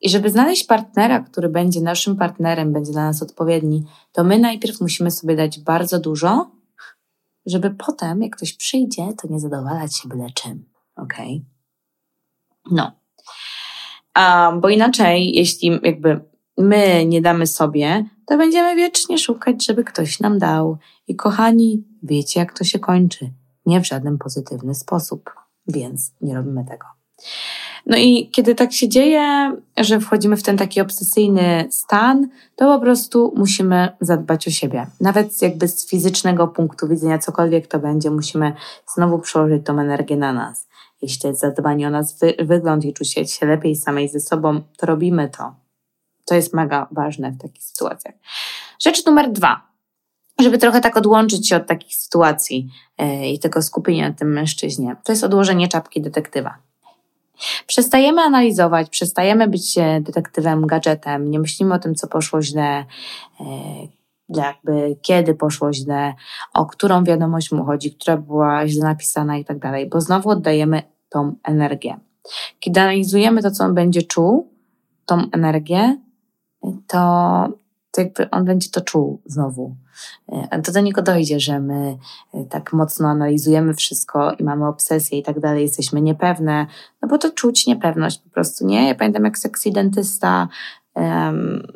I 0.00 0.08
żeby 0.10 0.30
znaleźć 0.30 0.64
partnera, 0.64 1.20
który 1.20 1.48
będzie 1.48 1.80
naszym 1.80 2.16
partnerem, 2.16 2.72
będzie 2.72 2.92
dla 2.92 3.04
nas 3.04 3.22
odpowiedni, 3.22 3.84
to 4.12 4.24
my 4.24 4.38
najpierw 4.38 4.80
musimy 4.80 5.10
sobie 5.10 5.36
dać 5.36 5.60
bardzo 5.60 5.98
dużo, 5.98 6.50
żeby 7.46 7.70
potem, 7.70 8.22
jak 8.22 8.36
ktoś 8.36 8.52
przyjdzie, 8.52 9.02
to 9.22 9.28
nie 9.28 9.40
zadowalać 9.40 9.96
się 9.96 10.08
byle 10.08 10.30
czym. 10.30 10.64
Ok? 10.96 11.14
No. 12.70 13.01
A, 14.14 14.52
bo 14.60 14.68
inaczej, 14.68 15.32
jeśli 15.34 15.80
jakby 15.82 16.20
my 16.58 17.04
nie 17.06 17.22
damy 17.22 17.46
sobie, 17.46 18.04
to 18.26 18.36
będziemy 18.36 18.76
wiecznie 18.76 19.18
szukać, 19.18 19.66
żeby 19.66 19.84
ktoś 19.84 20.20
nam 20.20 20.38
dał. 20.38 20.78
I 21.08 21.16
kochani, 21.16 21.84
wiecie, 22.02 22.40
jak 22.40 22.58
to 22.58 22.64
się 22.64 22.78
kończy. 22.78 23.30
Nie 23.66 23.80
w 23.80 23.86
żaden 23.86 24.18
pozytywny 24.18 24.74
sposób, 24.74 25.30
więc 25.68 26.12
nie 26.20 26.34
robimy 26.34 26.64
tego. 26.64 26.86
No 27.86 27.96
i 27.96 28.30
kiedy 28.32 28.54
tak 28.54 28.72
się 28.72 28.88
dzieje, 28.88 29.56
że 29.76 30.00
wchodzimy 30.00 30.36
w 30.36 30.42
ten 30.42 30.56
taki 30.56 30.80
obsesyjny 30.80 31.68
stan, 31.70 32.28
to 32.56 32.76
po 32.76 32.80
prostu 32.80 33.32
musimy 33.36 33.88
zadbać 34.00 34.48
o 34.48 34.50
siebie. 34.50 34.86
Nawet 35.00 35.42
jakby 35.42 35.68
z 35.68 35.88
fizycznego 35.88 36.48
punktu 36.48 36.88
widzenia, 36.88 37.18
cokolwiek 37.18 37.66
to 37.66 37.78
będzie, 37.78 38.10
musimy 38.10 38.52
znowu 38.94 39.18
przełożyć 39.18 39.66
tą 39.66 39.78
energię 39.78 40.16
na 40.16 40.32
nas. 40.32 40.68
Jeśli 41.02 41.28
jest 41.28 41.40
zadbanie 41.40 41.86
o 41.86 41.90
nas 41.90 42.18
wy 42.18 42.34
wygląd 42.38 42.84
i 42.84 42.92
czucie 42.92 43.26
się 43.26 43.46
lepiej 43.46 43.76
samej 43.76 44.08
ze 44.08 44.20
sobą, 44.20 44.62
to 44.76 44.86
robimy 44.86 45.28
to. 45.28 45.54
To 46.24 46.34
jest 46.34 46.54
mega 46.54 46.88
ważne 46.90 47.30
w 47.30 47.38
takich 47.42 47.64
sytuacjach. 47.64 48.14
Rzecz 48.80 49.06
numer 49.06 49.32
dwa. 49.32 49.72
Żeby 50.40 50.58
trochę 50.58 50.80
tak 50.80 50.96
odłączyć 50.96 51.48
się 51.48 51.56
od 51.56 51.66
takich 51.66 51.94
sytuacji 51.94 52.68
yy, 52.98 53.28
i 53.28 53.38
tego 53.38 53.62
skupienia 53.62 54.08
na 54.08 54.14
tym 54.14 54.32
mężczyźnie, 54.32 54.96
to 55.04 55.12
jest 55.12 55.24
odłożenie 55.24 55.68
czapki 55.68 56.00
detektywa. 56.00 56.58
Przestajemy 57.66 58.22
analizować, 58.22 58.90
przestajemy 58.90 59.48
być 59.48 59.78
e, 59.78 60.00
detektywem, 60.00 60.66
gadżetem, 60.66 61.30
nie 61.30 61.38
myślimy 61.38 61.74
o 61.74 61.78
tym, 61.78 61.94
co 61.94 62.06
poszło 62.06 62.42
źle, 62.42 62.84
e, 63.40 63.44
jakby 64.40 64.96
kiedy 65.02 65.34
poszło 65.34 65.72
źle, 65.72 66.14
o 66.54 66.66
którą 66.66 67.04
wiadomość 67.04 67.52
mu 67.52 67.64
chodzi, 67.64 67.94
która 67.94 68.16
była 68.16 68.68
źle 68.68 68.84
napisana 68.84 69.36
i 69.36 69.44
tak 69.44 69.58
dalej, 69.58 69.88
bo 69.88 70.00
znowu 70.00 70.30
oddajemy 70.30 70.82
tą 71.08 71.34
energię. 71.44 72.00
Kiedy 72.60 72.80
analizujemy 72.80 73.42
to, 73.42 73.50
co 73.50 73.64
on 73.64 73.74
będzie 73.74 74.02
czuł, 74.02 74.50
tą 75.06 75.30
energię, 75.32 75.96
to, 76.86 77.48
to 77.90 78.00
jakby 78.00 78.30
on 78.30 78.44
będzie 78.44 78.70
to 78.70 78.80
czuł 78.80 79.20
znowu. 79.26 79.76
E, 80.28 80.62
to 80.62 80.72
do 80.72 80.80
niego 80.80 81.02
dojdzie, 81.02 81.40
że 81.40 81.60
my 81.60 81.98
e, 82.34 82.44
tak 82.44 82.72
mocno 82.72 83.08
analizujemy 83.08 83.74
wszystko 83.74 84.32
i 84.32 84.44
mamy 84.44 84.66
obsesję 84.68 85.18
i 85.18 85.22
tak 85.22 85.40
dalej, 85.40 85.62
jesteśmy 85.62 86.00
niepewne, 86.00 86.66
no 87.02 87.08
bo 87.08 87.18
to 87.18 87.30
czuć 87.30 87.66
niepewność 87.66 88.18
po 88.18 88.30
prostu, 88.30 88.66
nie? 88.66 88.88
Ja 88.88 88.94
pamiętam 88.94 89.24
jak 89.24 89.38
seksy 89.38 89.70
dentysta, 89.70 90.48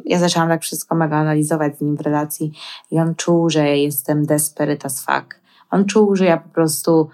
ja 0.04 0.18
zaczęłam 0.18 0.48
tak 0.48 0.62
wszystko 0.62 0.94
mega 0.94 1.16
analizować 1.16 1.78
z 1.78 1.80
nim 1.80 1.96
w 1.96 2.00
relacji 2.00 2.52
i 2.90 2.98
on 2.98 3.14
czuł, 3.14 3.50
że 3.50 3.78
jestem 3.78 4.26
desperate 4.26 4.86
as 4.86 5.00
fuck. 5.00 5.40
On 5.70 5.84
czuł, 5.84 6.16
że 6.16 6.24
ja 6.24 6.36
po 6.36 6.48
prostu 6.48 7.08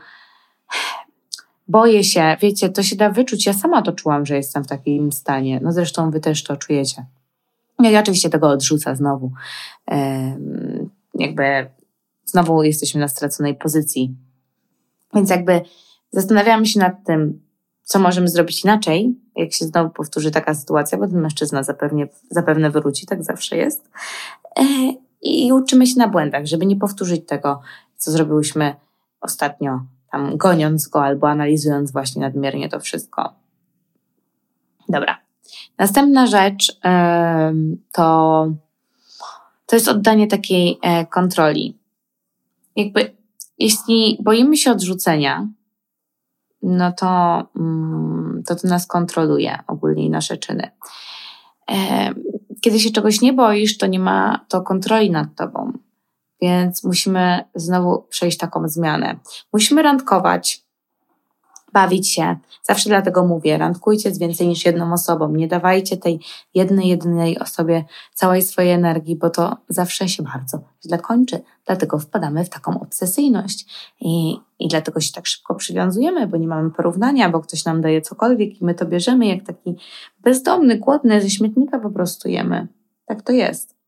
boję 1.69 2.05
się, 2.05 2.37
wiecie, 2.41 2.69
to 2.69 2.83
się 2.83 2.97
da 2.97 3.11
wyczuć. 3.11 3.47
Ja 3.47 3.53
sama 3.53 3.83
to 3.83 3.93
czułam, 3.93 4.27
że 4.27 4.37
jestem 4.37 4.65
w 4.65 4.67
takim 4.67 5.13
stanie. 5.13 5.61
No 5.63 5.73
zresztą 5.73 6.11
wy 6.11 6.21
też 6.21 6.45
to 6.45 6.57
czujecie. 6.57 7.07
No 7.79 7.91
i 7.91 7.97
oczywiście 7.97 8.31
tego 8.31 8.49
odrzuca 8.49 8.95
znowu. 8.95 9.33
Jakby 11.15 11.71
znowu 12.25 12.63
jesteśmy 12.63 13.01
na 13.01 13.09
straconej 13.09 13.55
pozycji. 13.55 14.17
Więc 15.15 15.31
jakby 15.31 15.61
zastanawiamy 16.11 16.67
się 16.67 16.81
nad 16.81 17.05
tym, 17.05 17.43
co 17.85 17.99
możemy 17.99 18.29
zrobić 18.29 18.65
inaczej, 18.65 19.15
jak 19.37 19.53
się 19.53 19.65
znowu 19.65 19.91
powtórzy 19.91 20.31
taka 20.31 20.55
sytuacja, 20.55 20.99
bo 20.99 21.09
ten 21.09 21.21
mężczyzna 21.21 21.63
zapewne, 21.63 22.07
zapewne 22.31 22.71
wróci, 22.71 23.07
tak 23.07 23.25
zawsze 23.25 23.57
jest. 23.57 23.91
E, 24.59 24.65
I 25.23 25.53
uczymy 25.53 25.87
się 25.87 25.99
na 25.99 26.09
błędach, 26.09 26.47
żeby 26.47 26.67
nie 26.67 26.77
powtórzyć 26.77 27.27
tego, 27.27 27.61
co 27.97 28.11
zrobiłyśmy 28.11 28.75
ostatnio, 29.21 29.81
tam 30.11 30.37
goniąc 30.37 30.89
go 30.89 31.05
albo 31.05 31.29
analizując 31.29 31.93
właśnie 31.93 32.23
nadmiernie 32.23 32.69
to 32.69 32.81
wszystko. 32.81 33.35
Dobra. 34.89 35.19
Następna 35.79 36.27
rzecz 36.27 36.81
to, 37.93 38.47
to 39.67 39.77
jest 39.77 39.89
oddanie 39.89 40.27
takiej 40.27 40.79
e, 40.83 41.07
kontroli. 41.07 41.79
Jakby, 42.77 43.17
jeśli 43.59 44.19
boimy 44.23 44.57
się 44.57 44.71
odrzucenia, 44.73 45.49
no 46.63 46.93
to, 46.93 47.43
mm, 47.57 48.43
to 48.47 48.55
to 48.55 48.69
nas 48.69 48.87
kontroluje 48.87 49.59
ogólnie 49.67 50.11
nasze 50.11 50.37
czyny. 50.37 50.71
Kiedy 52.61 52.81
się 52.81 52.91
czegoś 52.91 53.21
nie 53.21 53.33
boisz, 53.33 53.79
to 53.79 53.87
nie 53.87 54.01
ma 54.01 54.45
to 54.49 54.63
kontroli 54.63 55.11
nad 55.11 55.35
tobą. 55.37 55.73
Więc 56.43 56.85
musimy 56.85 57.45
znowu 57.55 58.03
przejść 58.03 58.39
taką 58.39 58.69
zmianę. 58.69 59.19
Musimy 59.53 59.83
randkować, 59.83 60.65
bawić 61.73 62.15
się. 62.15 62.37
Zawsze 62.63 62.89
dlatego 62.89 63.27
mówię, 63.27 63.59
randkujcie 63.59 64.15
z 64.15 64.19
więcej 64.19 64.49
niż 64.49 64.65
jedną 64.65 64.93
osobą. 64.93 65.33
Nie 65.33 65.49
dawajcie 65.49 65.97
tej 65.97 66.21
jednej, 66.55 66.89
jedynej 66.89 67.39
osobie 67.39 67.85
całej 68.15 68.43
swojej 68.43 68.73
energii, 68.73 69.17
bo 69.17 69.31
to 69.31 69.57
zawsze 69.69 70.09
się 70.09 70.23
bardzo 70.23 70.59
źle 70.87 70.99
kończy. 70.99 71.43
Dlatego 71.67 71.99
wpadamy 71.99 72.45
w 72.45 72.49
taką 72.49 72.81
obsesyjność 72.81 73.67
i, 74.01 74.37
i 74.59 74.69
dlatego 74.69 75.01
się 75.01 75.13
tak 75.13 75.27
szybko 75.27 75.55
przywiązujemy, 75.55 76.27
bo 76.27 76.37
nie 76.37 76.49
mamy 76.49 76.71
porównania, 76.71 77.31
bo 77.31 77.41
ktoś 77.41 77.65
nam 77.65 77.81
daje 77.81 78.01
cokolwiek 78.01 78.61
i 78.61 78.65
my 78.65 78.75
to 78.75 78.87
bierzemy 78.87 79.27
jak 79.27 79.45
taki 79.45 79.77
bezdomny, 80.21 80.79
głodny, 80.79 81.21
ze 81.21 81.31
śmietnika 81.31 81.79
po 81.79 81.91
prostu 81.91 82.29
jemy. 82.29 82.69
Tak 83.07 83.23
to 83.23 83.33
jest. 83.33 83.83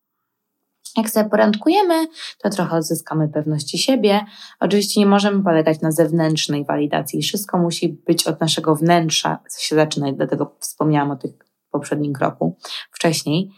Jak 0.96 1.10
sobie 1.10 1.30
porządkujemy, 1.30 2.06
to 2.38 2.50
trochę 2.50 2.76
odzyskamy 2.76 3.28
pewności 3.28 3.78
siebie. 3.78 4.20
Oczywiście 4.60 5.00
nie 5.00 5.06
możemy 5.06 5.42
polegać 5.42 5.80
na 5.80 5.92
zewnętrznej 5.92 6.64
walidacji. 6.64 7.22
Wszystko 7.22 7.58
musi 7.58 7.88
być 7.88 8.26
od 8.26 8.40
naszego 8.40 8.76
wnętrza 8.76 9.38
się 9.58 9.74
zaczynać, 9.74 10.14
dlatego 10.16 10.56
wspomniałam 10.60 11.10
o 11.10 11.16
tych 11.16 11.32
poprzednim 11.70 12.12
kroku 12.12 12.56
wcześniej. 12.90 13.50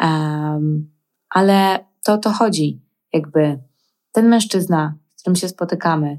Um, 0.00 0.90
ale 1.30 1.84
to 2.04 2.12
o 2.12 2.18
to 2.18 2.30
chodzi. 2.30 2.80
Jakby 3.12 3.58
ten 4.12 4.28
mężczyzna, 4.28 4.94
z 5.16 5.20
którym 5.22 5.36
się 5.36 5.48
spotykamy, 5.48 6.18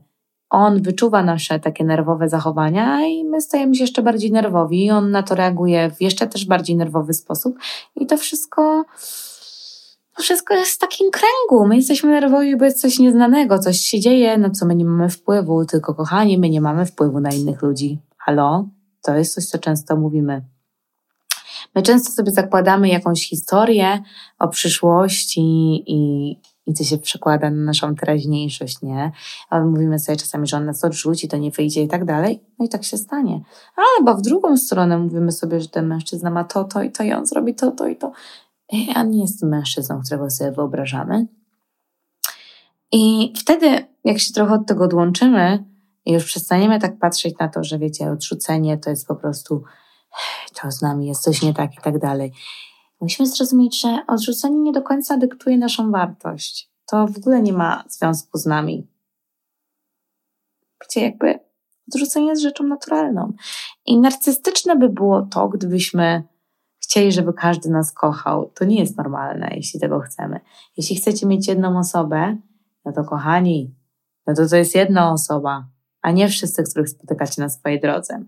on 0.50 0.82
wyczuwa 0.82 1.24
nasze 1.24 1.60
takie 1.60 1.84
nerwowe 1.84 2.30
zachowania 2.30 3.08
i 3.08 3.24
my 3.24 3.42
stajemy 3.42 3.76
się 3.76 3.84
jeszcze 3.84 4.02
bardziej 4.02 4.32
nerwowi 4.32 4.86
i 4.86 4.92
on 4.92 5.12
na 5.12 5.24
to 5.24 5.36
reaguje 5.36 5.92
w 5.92 6.02
jeszcze 6.02 6.28
też 6.28 6.46
bardziej 6.46 6.76
nerwowy 6.76 7.14
sposób 7.14 7.58
i 7.96 8.06
to 8.06 8.18
wszystko 8.18 8.86
to 10.16 10.24
wszystko 10.24 10.54
jest 10.54 10.72
w 10.72 10.78
takim 10.78 11.12
kręgu. 11.12 11.68
My 11.68 11.76
jesteśmy 11.76 12.10
nerwowi, 12.10 12.58
bo 12.58 12.66
jest 12.66 12.82
coś 12.82 13.00
nieznanego, 13.00 13.60
coś 13.60 13.78
się 13.78 14.00
dzieje, 14.00 14.38
na 14.38 14.50
co 14.50 14.66
my 14.66 14.76
nie 14.76 14.86
mamy 14.86 15.10
wpływu, 15.10 15.66
tylko 15.66 15.94
kochani, 15.94 16.38
my 16.38 16.50
nie 16.50 16.62
mamy 16.62 16.86
wpływu 16.86 17.20
na 17.20 17.30
innych 17.30 17.62
ludzi. 17.62 18.00
Halo? 18.18 18.68
To 19.02 19.16
jest 19.16 19.34
coś, 19.34 19.46
co 19.46 19.60
często 19.60 19.96
mówimy. 19.96 20.42
My 21.76 21.82
często 21.82 22.12
sobie 22.12 22.32
zakładamy 22.32 22.90
jakąś 22.90 23.30
historię 23.30 24.04
o 24.40 24.48
przyszłości 24.48 25.42
i, 25.88 26.32
i 26.66 26.74
co 26.74 26.84
się 26.84 26.98
przekłada 26.98 27.50
na 27.50 27.64
naszą 27.64 27.96
teraźniejszość, 27.96 28.82
nie? 28.82 29.12
Ale 29.50 29.66
mówimy 29.66 30.00
sobie 30.00 30.16
czasami, 30.16 30.48
że 30.48 30.58
on 30.58 30.66
nas 30.66 30.84
odrzuci, 30.84 31.28
to 31.28 31.38
nie 31.38 31.52
wyjdzie 31.52 31.84
i 31.84 31.88
tak 31.88 32.06
dalej. 32.06 32.44
No 32.60 32.66
i 32.66 32.70
tak 32.70 32.84
się 32.84 32.98
stanie. 32.98 33.42
Albo 33.98 34.16
w 34.16 34.22
drugą 34.22 34.58
stronę 34.58 34.98
mówimy 34.98 35.32
sobie, 35.32 35.62
że 35.62 35.68
ten 35.68 35.88
mężczyzna 35.88 36.30
ma 36.32 36.44
to, 36.44 36.64
to 36.64 36.84
i 36.84 36.92
to 36.92 37.04
i 37.04 37.14
on 37.14 37.26
zrobi 37.26 37.56
to, 37.56 37.72
to 37.72 37.88
i 37.88 37.96
to 37.96 38.12
ja 38.72 39.04
nie 39.04 39.22
jestem 39.22 39.50
mężczyzną, 39.50 40.02
którego 40.02 40.30
sobie 40.30 40.52
wyobrażamy. 40.52 41.28
I 42.92 43.34
wtedy, 43.38 43.86
jak 44.04 44.20
się 44.20 44.34
trochę 44.34 44.54
od 44.54 44.68
tego 44.68 44.84
odłączymy 44.84 45.66
i 46.06 46.12
już 46.12 46.26
przestaniemy 46.26 46.80
tak 46.80 47.00
patrzeć 47.00 47.36
na 47.40 47.48
to, 47.48 47.64
że 47.64 47.80
wiecie, 47.80 48.12
odrzucenie 48.12 48.78
to 48.78 48.90
jest 48.90 49.08
po 49.08 49.16
prostu 49.16 49.64
to 50.62 50.72
z 50.72 50.82
nami 50.82 51.08
jest 51.08 51.24
coś 51.24 51.42
nie 51.42 51.54
tak 51.54 51.74
i 51.74 51.82
tak 51.82 52.00
dalej. 52.00 52.34
Musimy 53.02 53.28
zrozumieć, 53.28 53.82
że 53.82 54.00
odrzucenie 54.08 54.60
nie 54.60 54.72
do 54.72 54.82
końca 54.82 55.18
dyktuje 55.18 55.58
naszą 55.58 55.92
wartość. 55.92 56.72
To 56.86 57.08
w 57.08 57.18
ogóle 57.18 57.42
nie 57.42 57.54
ma 57.54 57.84
związku 57.88 58.38
z 58.38 58.46
nami. 58.46 58.88
Wiecie, 60.82 61.06
jakby 61.06 61.40
odrzucenie 61.88 62.28
jest 62.28 62.42
rzeczą 62.42 62.64
naturalną. 62.64 63.34
I 63.86 63.98
narcystyczne 63.98 64.76
by 64.76 64.90
było 64.90 65.22
to, 65.22 65.48
gdybyśmy 65.48 66.24
chcieli, 66.84 67.12
żeby 67.12 67.34
każdy 67.34 67.70
nas 67.70 67.94
kochał. 67.94 68.52
To 68.56 68.66
nie 68.66 68.80
jest 68.80 68.98
normalne, 68.98 69.52
jeśli 69.56 69.80
tego 69.80 70.00
chcemy. 70.00 70.40
Jeśli 70.78 70.96
chcecie 70.96 71.28
mieć 71.28 71.48
jedną 71.48 71.80
osobę, 71.80 72.38
no 72.86 72.92
to 72.92 73.04
kochani, 73.04 73.76
no 74.28 74.34
to 74.34 74.48
to 74.50 74.56
jest 74.56 74.76
jedna 74.76 75.12
osoba, 75.12 75.68
a 76.02 76.12
nie 76.12 76.30
wszyscy, 76.30 76.64
których 76.64 76.90
spotykacie 76.90 77.42
na 77.42 77.50
swojej 77.50 77.82
drodze. 77.82 78.26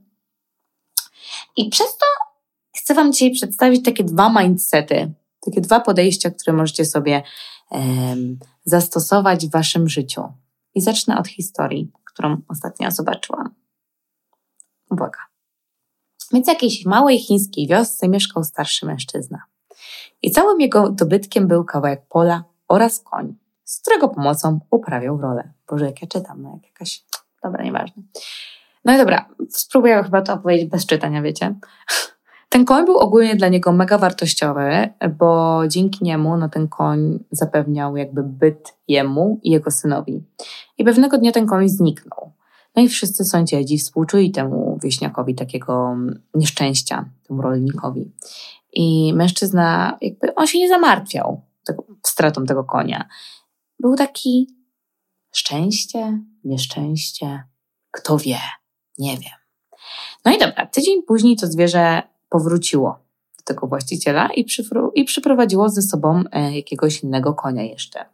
I 1.57 1.69
przez 1.69 1.97
to 1.97 2.32
chcę 2.83 2.93
Wam 2.93 3.13
dzisiaj 3.13 3.31
przedstawić 3.31 3.85
takie 3.85 4.03
dwa 4.03 4.41
mindsety, 4.41 5.13
takie 5.39 5.61
dwa 5.61 5.79
podejścia, 5.79 6.31
które 6.31 6.57
możecie 6.57 6.85
sobie 6.85 7.23
um, 7.71 8.39
zastosować 8.65 9.47
w 9.47 9.51
Waszym 9.51 9.89
życiu. 9.89 10.23
I 10.75 10.81
zacznę 10.81 11.17
od 11.17 11.27
historii, 11.27 11.91
którą 12.05 12.41
ostatnio 12.49 12.91
zobaczyłam. 12.91 13.55
Uwaga. 14.89 15.19
Więc 16.33 16.45
w 16.45 16.49
jakiejś 16.49 16.85
małej 16.85 17.19
chińskiej 17.19 17.67
wiosce 17.67 18.07
mieszkał 18.07 18.43
starszy 18.43 18.85
mężczyzna. 18.85 19.41
I 20.21 20.31
całym 20.31 20.61
jego 20.61 20.89
dobytkiem 20.89 21.47
był 21.47 21.65
kawałek 21.65 22.05
pola 22.09 22.43
oraz 22.67 22.99
koń, 22.99 23.35
z 23.63 23.81
którego 23.81 24.09
pomocą 24.09 24.59
uprawiał 24.71 25.21
rolę. 25.21 25.53
Boże, 25.69 25.85
jak 25.85 26.01
ja 26.01 26.07
czytam, 26.07 26.41
no 26.41 26.51
jak 26.53 26.65
jakaś... 26.65 27.03
Dobra, 27.43 27.63
nieważne. 27.63 28.03
No 28.85 28.93
i 28.93 28.97
dobra, 28.97 29.29
spróbuję 29.49 30.03
chyba 30.03 30.21
to 30.21 30.33
opowiedzieć 30.33 30.69
bez 30.69 30.85
czytania, 30.85 31.21
wiecie. 31.21 31.55
Ten 32.53 32.65
koń 32.65 32.85
był 32.85 32.97
ogólnie 32.97 33.35
dla 33.35 33.47
niego 33.47 33.71
mega 33.71 33.97
wartościowy, 33.97 34.89
bo 35.17 35.61
dzięki 35.67 36.03
niemu 36.03 36.37
no, 36.37 36.49
ten 36.49 36.67
koń 36.67 37.19
zapewniał 37.31 37.97
jakby 37.97 38.23
byt 38.23 38.77
jemu 38.87 39.39
i 39.43 39.51
jego 39.51 39.71
synowi. 39.71 40.23
I 40.77 40.83
pewnego 40.83 41.17
dnia 41.17 41.31
ten 41.31 41.45
koń 41.45 41.69
zniknął. 41.69 42.31
No 42.75 42.83
i 42.83 42.89
wszyscy 42.89 43.25
sąsiedzi 43.25 43.77
współczuli 43.77 44.31
temu 44.31 44.79
wieśniakowi 44.83 45.35
takiego 45.35 45.95
nieszczęścia, 46.33 47.09
temu 47.27 47.41
rolnikowi. 47.41 48.11
I 48.73 49.13
mężczyzna, 49.13 49.97
jakby 50.01 50.35
on 50.35 50.47
się 50.47 50.59
nie 50.59 50.69
zamartwiał 50.69 51.41
tego, 51.65 51.83
stratą 52.03 52.45
tego 52.45 52.63
konia. 52.63 53.07
Był 53.79 53.95
taki 53.95 54.55
szczęście, 55.31 56.19
nieszczęście, 56.43 57.43
kto 57.91 58.17
wie, 58.17 58.39
nie 58.97 59.17
wiem. 59.17 59.33
No 60.25 60.35
i 60.35 60.37
dobra, 60.37 60.65
tydzień 60.65 61.03
później 61.03 61.37
to 61.37 61.47
zwierzę 61.47 62.12
powróciło 62.33 62.99
do 63.37 63.43
tego 63.43 63.67
właściciela 63.67 64.29
i, 64.35 64.45
przyfru- 64.45 64.91
i 64.95 65.03
przyprowadziło 65.03 65.69
ze 65.69 65.81
sobą 65.81 66.23
e, 66.31 66.55
jakiegoś 66.55 67.03
innego 67.03 67.33
konia 67.33 67.63
jeszcze. 67.63 68.05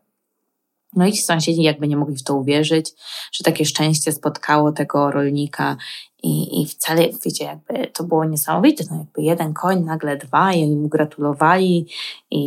No 0.95 1.05
i 1.05 1.13
ci 1.13 1.21
sąsiedzi 1.21 1.61
jakby 1.61 1.87
nie 1.87 1.97
mogli 1.97 2.15
w 2.15 2.23
to 2.23 2.35
uwierzyć, 2.35 2.91
że 3.31 3.43
takie 3.43 3.65
szczęście 3.65 4.11
spotkało 4.11 4.71
tego 4.71 5.11
rolnika 5.11 5.77
i, 6.23 6.61
i 6.61 6.65
wcale, 6.65 7.01
wiecie, 7.25 7.45
jakby 7.45 7.87
to 7.87 8.03
było 8.03 8.25
niesamowite. 8.25 8.83
No 8.91 8.97
jakby 8.97 9.21
jeden 9.21 9.53
koń, 9.53 9.83
nagle 9.83 10.17
dwa 10.17 10.53
i 10.53 10.63
oni 10.63 10.75
mu 10.75 10.87
gratulowali 10.87 11.87
i, 12.31 12.43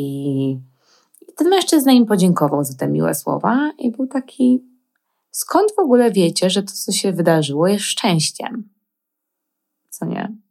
i 1.29 1.33
ten 1.37 1.49
mężczyzna 1.49 1.93
im 1.93 2.07
podziękował 2.07 2.65
za 2.65 2.75
te 2.75 2.89
miłe 2.89 3.15
słowa 3.15 3.73
i 3.79 3.91
był 3.91 4.07
taki, 4.07 4.65
skąd 5.31 5.75
w 5.77 5.79
ogóle 5.79 6.11
wiecie, 6.11 6.51
że 6.51 6.63
to, 6.63 6.73
co 6.73 6.93
się 6.93 7.13
wydarzyło 7.13 7.69
jest 7.69 7.85
szczęściem? 7.85 8.69
Co 9.91 10.07
nie? 10.07 10.43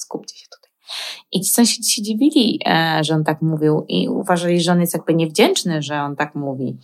Skupcie 0.00 0.38
się 0.38 0.46
tutaj. 0.56 0.70
I 1.32 1.40
ci 1.40 1.50
sąsiedzi 1.50 1.90
się 1.90 2.02
dziwili, 2.02 2.60
e, 2.66 3.04
że 3.04 3.14
on 3.14 3.24
tak 3.24 3.42
mówił 3.42 3.84
i 3.88 4.08
uważali, 4.08 4.60
że 4.60 4.72
on 4.72 4.80
jest 4.80 4.94
jakby 4.94 5.14
niewdzięczny, 5.14 5.82
że 5.82 6.02
on 6.02 6.16
tak 6.16 6.34
mówi. 6.34 6.78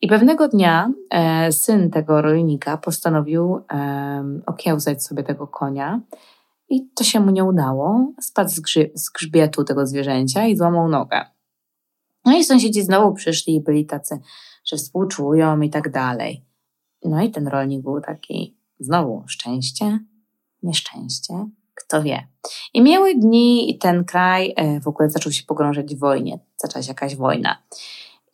I 0.00 0.08
pewnego 0.08 0.48
dnia 0.48 0.92
e, 1.10 1.52
syn 1.52 1.90
tego 1.90 2.22
rolnika 2.22 2.76
postanowił 2.76 3.60
okiełzać 4.46 5.04
sobie 5.04 5.22
tego 5.22 5.46
konia 5.46 6.00
i 6.68 6.88
to 6.94 7.04
się 7.04 7.20
mu 7.20 7.30
nie 7.30 7.44
udało. 7.44 8.12
Spadł 8.20 8.50
z, 8.50 8.60
grzy- 8.60 8.90
z 8.94 9.10
grzbietu 9.10 9.64
tego 9.64 9.86
zwierzęcia 9.86 10.46
i 10.46 10.56
złamał 10.56 10.88
nogę. 10.88 11.24
No 12.24 12.36
i 12.36 12.44
sąsiedzi 12.44 12.82
znowu 12.82 13.14
przyszli 13.14 13.54
i 13.54 13.60
byli 13.60 13.86
tacy, 13.86 14.18
że 14.64 14.76
współczują 14.76 15.60
i 15.60 15.70
tak 15.70 15.90
dalej. 15.90 16.44
No 17.04 17.22
i 17.22 17.30
ten 17.30 17.48
rolnik 17.48 17.82
był 17.82 18.00
taki, 18.00 18.56
znowu 18.80 19.24
szczęście, 19.26 19.98
nieszczęście, 20.62 21.46
kto 21.74 22.02
wie. 22.02 22.28
I 22.74 22.82
miały 22.82 23.14
dni 23.14 23.70
i 23.70 23.78
ten 23.78 24.04
kraj 24.04 24.52
e, 24.56 24.80
w 24.80 24.88
ogóle 24.88 25.10
zaczął 25.10 25.32
się 25.32 25.44
pogrążać 25.44 25.94
w 25.94 25.98
wojnie. 25.98 26.38
Zaczęła 26.56 26.82
się 26.82 26.88
jakaś 26.88 27.16
wojna. 27.16 27.62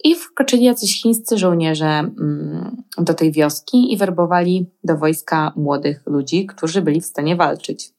I 0.05 0.15
wkroczyli 0.15 0.65
jacyś 0.65 1.03
chińscy 1.03 1.39
żołnierze 1.39 1.87
mm, 1.87 2.83
do 2.99 3.15
tej 3.15 3.33
wioski 3.33 3.93
i 3.93 3.97
werbowali 3.97 4.71
do 4.85 4.97
wojska 4.97 5.53
młodych 5.57 6.03
ludzi, 6.07 6.47
którzy 6.47 6.83
byli 6.83 7.01
w 7.01 7.07
stanie 7.07 7.37
walczyć. 7.37 7.91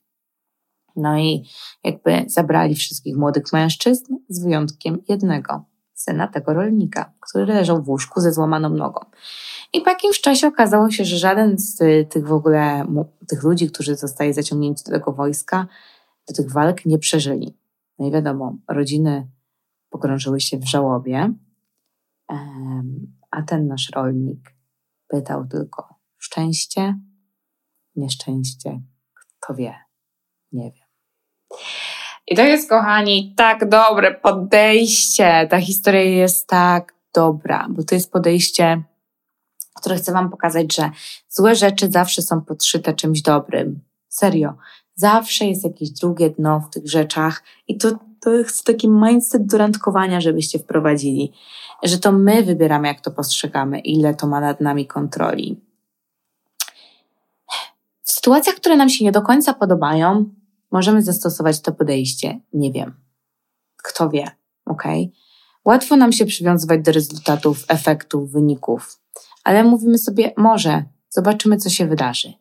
No 0.96 1.18
i 1.18 1.46
jakby 1.84 2.24
zabrali 2.28 2.76
wszystkich 2.76 3.18
młodych 3.18 3.44
mężczyzn 3.54 4.16
z 4.30 4.44
wyjątkiem 4.44 5.04
jednego, 5.10 5.66
syna 6.00 6.28
tego 6.28 6.54
rolnika, 6.54 7.14
który 7.20 7.46
leżał 7.46 7.84
w 7.84 7.90
łóżku 7.90 8.22
ze 8.22 8.34
złamaną 8.34 8.70
nogą. 8.70 9.00
I 9.74 9.82
po 9.82 9.90
jakimś 9.90 10.22
czasie 10.22 10.48
okazało 10.48 10.92
się, 10.92 11.06
że 11.06 11.18
żaden 11.18 11.58
z 11.58 11.78
tych 12.10 12.28
w 12.28 12.34
ogóle 12.34 12.86
tych 13.28 13.44
ludzi, 13.44 13.72
którzy 13.72 13.96
zostali 13.96 14.34
zaciągnięci 14.34 14.84
do 14.84 14.92
tego 14.92 15.12
wojska, 15.12 15.68
do 16.28 16.34
tych 16.34 16.52
walk 16.52 16.86
nie 16.86 17.00
przeżyli. 17.00 17.58
No 18.00 18.08
i 18.08 18.12
wiadomo, 18.12 18.56
rodziny 18.68 19.28
pogrążyły 19.90 20.42
się 20.42 20.58
w 20.58 20.70
żałobie, 20.70 21.34
a 23.32 23.42
ten 23.42 23.68
nasz 23.68 23.90
rolnik 23.96 24.56
pytał 25.08 25.48
tylko 25.48 25.96
szczęście, 26.18 27.00
nieszczęście, 27.96 28.82
kto 29.14 29.54
wie, 29.54 29.76
nie 30.52 30.72
wiem. 30.72 30.88
I 32.30 32.36
to 32.36 32.42
jest, 32.42 32.70
kochani, 32.70 33.34
tak 33.38 33.70
dobre 33.70 34.14
podejście. 34.14 35.48
Ta 35.50 35.60
historia 35.60 36.02
jest 36.02 36.48
tak 36.48 36.94
dobra, 37.14 37.68
bo 37.70 37.84
to 37.84 37.96
jest 37.96 38.12
podejście 38.12 38.84
które 39.80 39.96
chcę 39.96 40.12
Wam 40.12 40.30
pokazać, 40.30 40.76
że 40.76 40.92
złe 41.30 41.56
rzeczy 41.56 41.92
zawsze 41.92 42.22
są 42.22 42.42
podszyte 42.42 42.94
czymś 42.94 43.22
dobrym. 43.22 43.80
Serio. 44.08 44.54
Zawsze 44.96 45.46
jest 45.46 45.64
jakieś 45.64 45.90
drugie 45.90 46.30
dno 46.30 46.60
w 46.60 46.74
tych 46.74 46.90
rzeczach 46.90 47.44
i 47.68 47.78
to, 47.78 47.92
to 48.20 48.32
jest 48.32 48.64
taki 48.64 48.90
mindset 48.90 49.46
do 49.46 49.58
randkowania, 49.58 50.22
żebyście 50.22 50.60
wprowadzili. 50.60 51.34
Że 51.84 51.98
to 51.98 52.12
my 52.12 52.44
wybieramy, 52.44 52.88
jak 52.88 53.02
to 53.02 53.12
postrzegamy, 53.12 53.80
ile 53.80 54.16
to 54.16 54.28
ma 54.28 54.40
nad 54.40 54.62
nami 54.62 54.88
kontroli. 54.88 55.62
W 58.04 58.12
sytuacjach, 58.12 58.56
które 58.56 58.78
nam 58.78 58.90
się 58.90 59.06
nie 59.06 59.12
do 59.12 59.22
końca 59.22 59.54
podobają, 59.54 60.26
możemy 60.72 61.02
zastosować 61.02 61.62
to 61.62 61.72
podejście. 61.72 62.40
Nie 62.54 62.72
wiem. 62.72 62.94
Kto 63.84 64.10
wie, 64.10 64.32
ok? 64.66 64.84
Łatwo 65.66 65.96
nam 65.96 66.12
się 66.12 66.26
przywiązywać 66.26 66.82
do 66.82 66.92
rezultatów, 66.92 67.66
efektów, 67.68 68.32
wyników 68.32 69.00
ale 69.44 69.64
mówimy 69.64 69.98
sobie, 69.98 70.34
może, 70.38 70.84
zobaczymy, 71.10 71.58
co 71.58 71.70
się 71.70 71.88
wydarzy. 71.88 72.34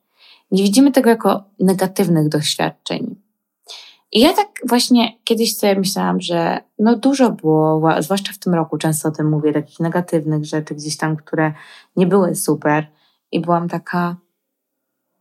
Nie 0.50 0.62
widzimy 0.62 0.92
tego 0.92 1.10
jako 1.10 1.44
negatywnych 1.60 2.28
doświadczeń. 2.28 3.16
I 4.12 4.20
ja 4.20 4.32
tak 4.32 4.48
właśnie 4.68 5.18
kiedyś 5.24 5.56
sobie 5.56 5.78
myślałam, 5.78 6.20
że 6.20 6.60
no 6.78 6.96
dużo 6.96 7.30
było, 7.30 7.82
zwłaszcza 8.00 8.32
w 8.32 8.38
tym 8.38 8.54
roku, 8.54 8.78
często 8.78 9.08
o 9.08 9.12
tym 9.12 9.30
mówię, 9.30 9.52
takich 9.52 9.80
negatywnych 9.80 10.44
rzeczy 10.44 10.74
gdzieś 10.74 10.96
tam, 10.96 11.16
które 11.16 11.52
nie 11.96 12.06
były 12.06 12.34
super. 12.34 12.86
I 13.32 13.40
byłam 13.40 13.68
taka 13.68 14.16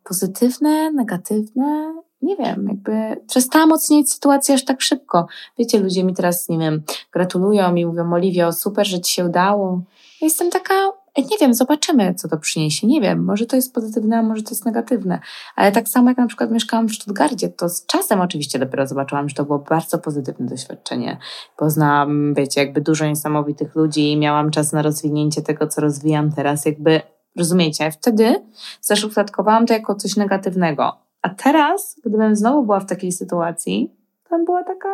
pozytywne, 0.03 0.91
negatywne, 0.91 2.01
nie 2.21 2.35
wiem, 2.35 2.67
jakby 2.67 3.25
przestałam 3.27 3.71
oceniać 3.71 4.09
sytuację 4.09 4.55
aż 4.55 4.65
tak 4.65 4.81
szybko. 4.81 5.27
Wiecie, 5.57 5.79
ludzie 5.79 6.03
mi 6.03 6.13
teraz, 6.13 6.49
nie 6.49 6.57
wiem, 6.57 6.83
gratulują 7.11 7.75
i 7.75 7.85
mówią, 7.85 8.13
Oliwio, 8.13 8.53
super, 8.53 8.87
że 8.87 8.99
ci 8.99 9.13
się 9.13 9.25
udało. 9.25 9.81
Ja 10.21 10.25
jestem 10.25 10.49
taka, 10.49 10.73
nie 11.17 11.37
wiem, 11.41 11.53
zobaczymy, 11.53 12.13
co 12.13 12.27
to 12.27 12.37
przyniesie. 12.37 12.87
Nie 12.87 13.01
wiem, 13.01 13.25
może 13.25 13.45
to 13.45 13.55
jest 13.55 13.73
pozytywne, 13.73 14.17
a 14.17 14.23
może 14.23 14.43
to 14.43 14.49
jest 14.49 14.65
negatywne. 14.65 15.19
Ale 15.55 15.71
tak 15.71 15.87
samo 15.87 16.09
jak 16.09 16.17
na 16.17 16.27
przykład 16.27 16.51
mieszkałam 16.51 16.87
w 16.87 16.93
Stuttgarcie, 16.93 17.49
to 17.49 17.69
z 17.69 17.85
czasem 17.85 18.21
oczywiście 18.21 18.59
dopiero 18.59 18.87
zobaczyłam, 18.87 19.29
że 19.29 19.35
to 19.35 19.45
było 19.45 19.59
bardzo 19.59 19.97
pozytywne 19.97 20.45
doświadczenie. 20.45 21.17
Poznałam, 21.57 22.33
wiecie, 22.33 22.61
jakby 22.61 22.81
dużo 22.81 23.05
niesamowitych 23.05 23.75
ludzi 23.75 24.11
i 24.11 24.17
miałam 24.17 24.51
czas 24.51 24.73
na 24.73 24.81
rozwinięcie 24.81 25.41
tego, 25.41 25.67
co 25.67 25.81
rozwijam 25.81 26.31
teraz. 26.31 26.65
Jakby, 26.65 27.01
rozumiecie, 27.37 27.91
wtedy 27.91 28.35
zaszufladkowałam 28.81 29.65
to 29.65 29.73
jako 29.73 29.95
coś 29.95 30.15
negatywnego. 30.15 31.06
A 31.21 31.29
teraz, 31.29 31.95
gdybym 32.05 32.35
znowu 32.35 32.65
była 32.65 32.79
w 32.79 32.85
takiej 32.85 33.11
sytuacji, 33.11 33.95
to 34.23 34.35
bym 34.35 34.45
była 34.45 34.63
taka, 34.63 34.89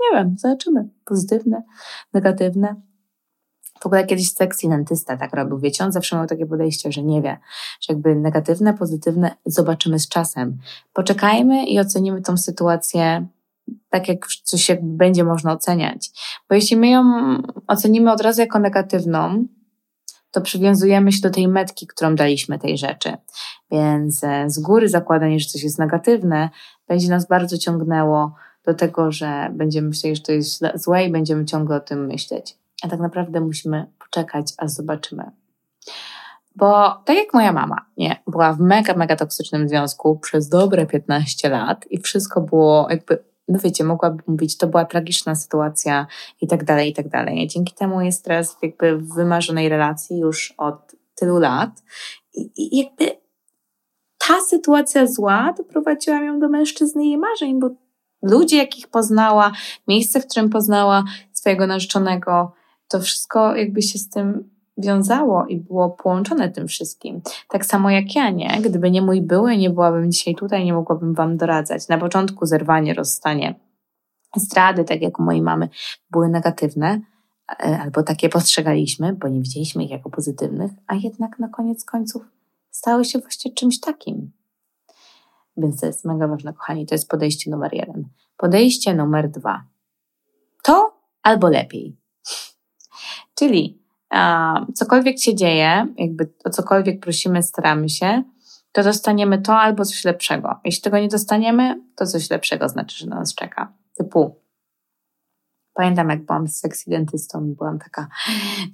nie 0.00 0.18
wiem, 0.18 0.34
zobaczymy. 0.38 0.88
Pozytywne, 1.04 1.62
negatywne. 2.14 2.74
W 3.80 3.86
ogóle 3.86 4.06
kiedyś 4.06 4.32
sexy 4.32 4.68
dentysta 4.68 5.16
tak 5.16 5.34
robił, 5.34 5.58
wiecie, 5.58 5.84
on 5.84 5.92
zawsze 5.92 6.16
miał 6.16 6.26
takie 6.26 6.46
podejście, 6.46 6.92
że 6.92 7.02
nie 7.02 7.22
wie, 7.22 7.38
że 7.80 7.92
jakby 7.92 8.14
negatywne, 8.14 8.74
pozytywne 8.74 9.36
zobaczymy 9.46 9.98
z 9.98 10.08
czasem. 10.08 10.58
Poczekajmy 10.92 11.66
i 11.66 11.80
ocenimy 11.80 12.22
tą 12.22 12.36
sytuację 12.36 13.26
tak, 13.90 14.08
jak 14.08 14.26
coś 14.26 14.68
jakby 14.68 14.96
będzie 14.96 15.24
można 15.24 15.52
oceniać. 15.52 16.10
Bo 16.48 16.54
jeśli 16.54 16.76
my 16.76 16.88
ją 16.88 17.04
ocenimy 17.66 18.12
od 18.12 18.20
razu 18.20 18.40
jako 18.40 18.58
negatywną, 18.58 19.44
to 20.30 20.40
przywiązujemy 20.40 21.12
się 21.12 21.20
do 21.20 21.30
tej 21.30 21.48
metki, 21.48 21.86
którą 21.86 22.14
daliśmy 22.14 22.58
tej 22.58 22.78
rzeczy. 22.78 23.16
Więc 23.70 24.24
e, 24.24 24.50
z 24.50 24.58
góry 24.58 24.88
zakładanie, 24.88 25.40
że 25.40 25.48
coś 25.48 25.62
jest 25.62 25.78
negatywne, 25.78 26.50
będzie 26.88 27.08
nas 27.08 27.28
bardzo 27.28 27.58
ciągnęło 27.58 28.34
do 28.64 28.74
tego, 28.74 29.12
że 29.12 29.50
będziemy 29.52 29.88
myśleć, 29.88 30.16
że 30.16 30.22
to 30.22 30.32
jest 30.32 30.62
złe 30.74 31.04
i 31.04 31.10
będziemy 31.10 31.44
ciągle 31.44 31.76
o 31.76 31.80
tym 31.80 32.06
myśleć 32.06 32.60
a 32.82 32.88
tak 32.88 33.00
naprawdę 33.00 33.40
musimy 33.40 33.86
poczekać, 33.98 34.52
aż 34.58 34.70
zobaczymy. 34.70 35.30
Bo 36.56 37.02
tak 37.04 37.16
jak 37.16 37.34
moja 37.34 37.52
mama, 37.52 37.86
nie, 37.96 38.22
była 38.26 38.52
w 38.52 38.60
mega, 38.60 38.94
mega 38.94 39.16
toksycznym 39.16 39.68
związku 39.68 40.18
przez 40.18 40.48
dobre 40.48 40.86
15 40.86 41.48
lat 41.48 41.86
i 41.90 41.98
wszystko 41.98 42.40
było 42.40 42.86
jakby, 42.90 43.24
no 43.50 43.58
wiecie, 43.58 43.84
mogłabym 43.84 44.22
mówić, 44.26 44.56
to 44.56 44.66
była 44.66 44.84
tragiczna 44.84 45.34
sytuacja 45.34 46.06
i 46.40 46.46
tak 46.46 46.64
dalej, 46.64 46.90
i 46.90 46.94
tak 46.94 47.08
dalej. 47.08 47.48
Dzięki 47.48 47.74
temu 47.74 48.00
jest 48.00 48.24
teraz 48.24 48.56
jakby 48.62 48.96
w 48.96 49.14
wymarzonej 49.14 49.68
relacji 49.68 50.18
już 50.18 50.54
od 50.58 50.96
tylu 51.14 51.38
lat 51.38 51.70
i, 52.34 52.50
i 52.56 52.78
jakby 52.78 53.20
ta 54.18 54.40
sytuacja 54.40 55.06
zła 55.06 55.54
doprowadziła 55.56 56.22
ją 56.22 56.40
do 56.40 56.48
mężczyzny 56.48 57.06
jej 57.06 57.18
marzeń, 57.18 57.60
bo 57.60 57.70
ludzie, 58.22 58.56
jakich 58.56 58.88
poznała, 58.88 59.52
miejsce, 59.88 60.20
w 60.20 60.26
którym 60.26 60.50
poznała 60.50 61.04
swojego 61.32 61.66
narzeczonego, 61.66 62.52
to 62.88 63.00
wszystko 63.00 63.56
jakby 63.56 63.82
się 63.82 63.98
z 63.98 64.08
tym 64.08 64.50
wiązało 64.80 65.46
i 65.46 65.56
było 65.56 65.90
połączone 65.90 66.48
tym 66.48 66.68
wszystkim. 66.68 67.20
Tak 67.48 67.66
samo 67.66 67.90
jak 67.90 68.14
ja, 68.14 68.30
nie? 68.30 68.60
Gdyby 68.62 68.90
nie 68.90 69.02
mój 69.02 69.22
były, 69.22 69.56
nie 69.56 69.70
byłabym 69.70 70.12
dzisiaj 70.12 70.34
tutaj, 70.34 70.64
nie 70.64 70.72
mogłabym 70.72 71.14
wam 71.14 71.36
doradzać. 71.36 71.88
Na 71.88 71.98
początku 71.98 72.46
zerwanie, 72.46 72.94
rozstanie, 72.94 73.54
zdrady, 74.36 74.84
tak 74.84 75.02
jak 75.02 75.20
u 75.20 75.22
mojej 75.22 75.42
mamy, 75.42 75.68
były 76.10 76.28
negatywne, 76.28 77.00
e, 77.50 77.78
albo 77.82 78.02
takie 78.02 78.28
postrzegaliśmy, 78.28 79.12
bo 79.12 79.28
nie 79.28 79.40
widzieliśmy 79.40 79.84
ich 79.84 79.90
jako 79.90 80.10
pozytywnych, 80.10 80.70
a 80.86 80.94
jednak 80.94 81.38
na 81.38 81.48
koniec 81.48 81.84
końców 81.84 82.22
stały 82.70 83.04
się 83.04 83.18
właśnie 83.18 83.52
czymś 83.52 83.80
takim. 83.80 84.32
Więc 85.56 85.80
to 85.80 85.86
jest 85.86 86.04
mega 86.04 86.28
ważne, 86.28 86.52
kochani. 86.52 86.86
To 86.86 86.94
jest 86.94 87.08
podejście 87.08 87.50
numer 87.50 87.74
jeden. 87.74 88.08
Podejście 88.36 88.94
numer 88.94 89.30
dwa. 89.30 89.64
To 90.62 90.94
albo 91.22 91.48
lepiej. 91.48 91.96
Czyli 93.34 93.79
cokolwiek 94.74 95.20
się 95.20 95.34
dzieje, 95.34 95.86
jakby 95.98 96.32
o 96.44 96.50
cokolwiek 96.50 97.00
prosimy, 97.00 97.42
staramy 97.42 97.88
się, 97.88 98.22
to 98.72 98.82
dostaniemy 98.82 99.42
to 99.42 99.56
albo 99.56 99.84
coś 99.84 100.04
lepszego. 100.04 100.60
Jeśli 100.64 100.82
tego 100.82 100.98
nie 100.98 101.08
dostaniemy, 101.08 101.80
to 101.96 102.06
coś 102.06 102.30
lepszego 102.30 102.68
znaczy, 102.68 102.98
że 102.98 103.06
nas 103.06 103.34
czeka. 103.34 103.72
Typu 103.98 104.40
Pamiętam, 105.74 106.08
jak 106.10 106.24
byłam 106.24 106.48
z 106.48 106.58
sexy 106.58 106.90
dentystą 106.90 107.46
i 107.46 107.54
byłam 107.54 107.78
taka, 107.78 108.08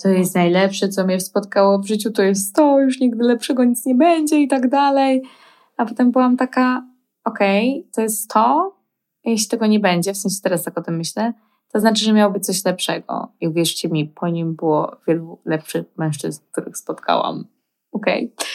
to 0.02 0.08
jest 0.08 0.34
najlepsze, 0.34 0.88
co 0.88 1.04
mnie 1.04 1.20
spotkało 1.20 1.78
w 1.78 1.86
życiu, 1.86 2.10
to 2.10 2.22
jest 2.22 2.54
to, 2.54 2.80
już 2.80 3.00
nigdy 3.00 3.24
lepszego 3.24 3.64
nic 3.64 3.86
nie 3.86 3.94
będzie 3.94 4.40
i 4.40 4.48
tak 4.48 4.68
dalej. 4.68 5.22
A 5.76 5.86
potem 5.86 6.10
byłam 6.10 6.36
taka, 6.36 6.86
okej, 7.24 7.80
okay, 7.80 7.92
to 7.92 8.00
jest 8.00 8.30
to, 8.30 8.76
jeśli 9.24 9.48
tego 9.48 9.66
nie 9.66 9.80
będzie, 9.80 10.12
w 10.12 10.16
sensie 10.16 10.36
teraz 10.42 10.62
tak 10.62 10.78
o 10.78 10.82
tym 10.82 10.96
myślę, 10.96 11.32
to 11.76 11.80
znaczy, 11.80 12.04
że 12.04 12.12
miało 12.12 12.32
być 12.32 12.46
coś 12.46 12.64
lepszego. 12.64 13.32
I 13.40 13.48
uwierzcie 13.48 13.88
mi, 13.88 14.06
po 14.06 14.28
nim 14.28 14.54
było 14.54 14.96
wielu 15.08 15.38
lepszych 15.44 15.84
mężczyzn, 15.96 16.42
których 16.52 16.76
spotkałam. 16.76 17.44
Okej. 17.92 18.32
Okay. 18.34 18.46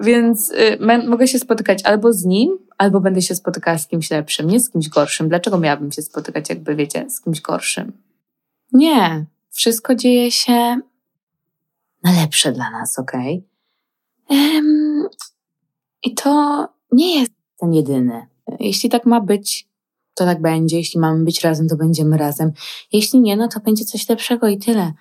Więc 0.00 0.50
y, 0.50 0.78
mogę 1.08 1.28
się 1.28 1.38
spotykać 1.38 1.84
albo 1.84 2.12
z 2.12 2.24
nim, 2.24 2.58
albo 2.78 3.00
będę 3.00 3.22
się 3.22 3.34
spotykała 3.34 3.78
z 3.78 3.86
kimś 3.86 4.10
lepszym, 4.10 4.46
nie 4.46 4.60
z 4.60 4.70
kimś 4.70 4.88
gorszym. 4.88 5.28
Dlaczego 5.28 5.58
miałabym 5.58 5.92
się 5.92 6.02
spotykać, 6.02 6.48
jakby 6.48 6.76
wiecie, 6.76 7.10
z 7.10 7.20
kimś 7.20 7.40
gorszym? 7.40 7.92
Nie. 8.72 9.24
Wszystko 9.50 9.94
dzieje 9.94 10.30
się 10.30 10.80
na 12.02 12.12
lepsze 12.22 12.52
dla 12.52 12.70
nas, 12.70 12.98
okej? 12.98 13.44
Okay? 14.26 14.42
I 16.02 16.14
to 16.14 16.68
nie 16.92 17.20
jest 17.20 17.32
ten 17.60 17.74
jedyny. 17.74 18.26
Jeśli 18.60 18.90
tak 18.90 19.06
ma 19.06 19.20
być, 19.20 19.68
to 20.24 20.24
tak 20.24 20.40
będzie. 20.40 20.76
Jeśli 20.76 21.00
mamy 21.00 21.24
być 21.24 21.40
razem, 21.40 21.68
to 21.68 21.76
będziemy 21.76 22.18
razem. 22.18 22.52
Jeśli 22.92 23.20
nie, 23.20 23.36
no 23.36 23.48
to 23.48 23.60
będzie 23.60 23.84
coś 23.84 24.08
lepszego 24.08 24.48
i 24.48 24.58
tyle. 24.58 24.92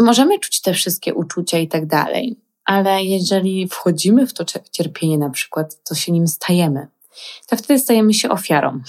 możemy 0.00 0.38
czuć 0.38 0.60
te 0.60 0.74
wszystkie 0.74 1.14
uczucia 1.14 1.58
i 1.58 1.68
tak 1.68 1.86
dalej 1.86 2.44
ale 2.64 3.04
jeżeli 3.04 3.68
wchodzimy 3.68 4.26
w 4.26 4.32
to 4.32 4.44
cierpienie 4.70 5.18
na 5.18 5.30
przykład, 5.30 5.82
to 5.82 5.94
się 5.94 6.12
nim 6.12 6.28
stajemy, 6.28 6.88
to 7.46 7.56
wtedy 7.56 7.80
stajemy 7.80 8.14
się 8.14 8.28
ofiarą. 8.28 8.80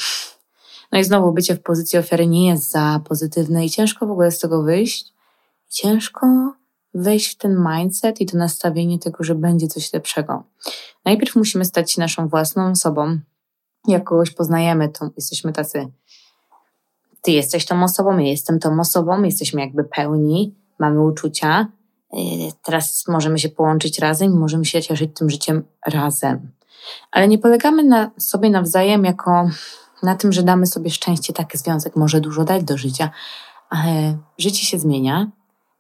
No 0.92 1.00
i 1.00 1.04
znowu 1.04 1.32
bycie 1.32 1.56
w 1.56 1.62
pozycji 1.62 2.00
ofiary 2.00 2.28
nie 2.28 2.48
jest 2.48 2.72
za 2.72 3.02
pozytywne 3.08 3.66
i 3.66 3.70
ciężko 3.70 4.08
w 4.08 4.12
ogóle 4.12 4.32
z 4.32 4.40
tego 4.40 4.64
wyjść. 4.64 5.14
Ciężko 5.70 6.54
wejść 6.94 7.32
w 7.32 7.38
ten 7.38 7.68
mindset 7.70 8.22
i 8.22 8.26
to 8.26 8.38
nastawienie 8.38 9.00
tego, 9.00 9.24
że 9.24 9.36
będzie 9.36 9.68
coś 9.68 9.94
lepszego. 9.94 10.44
Najpierw 11.06 11.36
musimy 11.36 11.66
stać 11.66 11.92
się 11.92 12.02
naszą 12.02 12.28
własną 12.28 12.72
osobą. 12.72 13.20
Jak 13.88 14.04
kogoś 14.04 14.32
poznajemy, 14.32 14.90
to 14.90 15.10
jesteśmy 15.16 15.54
tacy. 15.54 15.88
Ty 17.22 17.32
jesteś 17.32 17.66
tą 17.66 17.84
osobą, 17.84 18.18
ja 18.18 18.28
jestem 18.28 18.60
tą 18.60 18.80
osobą, 18.80 19.24
jesteśmy 19.24 19.62
jakby 19.62 19.84
pełni, 19.84 20.56
mamy 20.80 21.02
uczucia, 21.02 21.68
Y, 22.16 22.52
teraz 22.64 23.08
możemy 23.08 23.40
się 23.40 23.50
połączyć 23.50 24.00
razem 24.00 24.38
możemy 24.38 24.66
się 24.66 24.82
cieszyć 24.82 25.12
tym 25.14 25.30
życiem 25.30 25.64
razem. 25.88 26.52
Ale 27.12 27.28
nie 27.28 27.38
polegamy 27.38 27.84
na 27.84 28.12
sobie 28.18 28.50
nawzajem 28.50 29.06
jako 29.06 29.50
na 30.04 30.16
tym, 30.16 30.32
że 30.32 30.44
damy 30.44 30.68
sobie 30.68 30.90
szczęście, 30.90 31.34
taki 31.34 31.58
związek 31.58 31.96
może 31.96 32.22
dużo 32.22 32.44
dać 32.44 32.64
do 32.64 32.78
życia, 32.78 33.10
ale 33.70 34.18
życie 34.38 34.66
się 34.66 34.80
zmienia. 34.80 35.32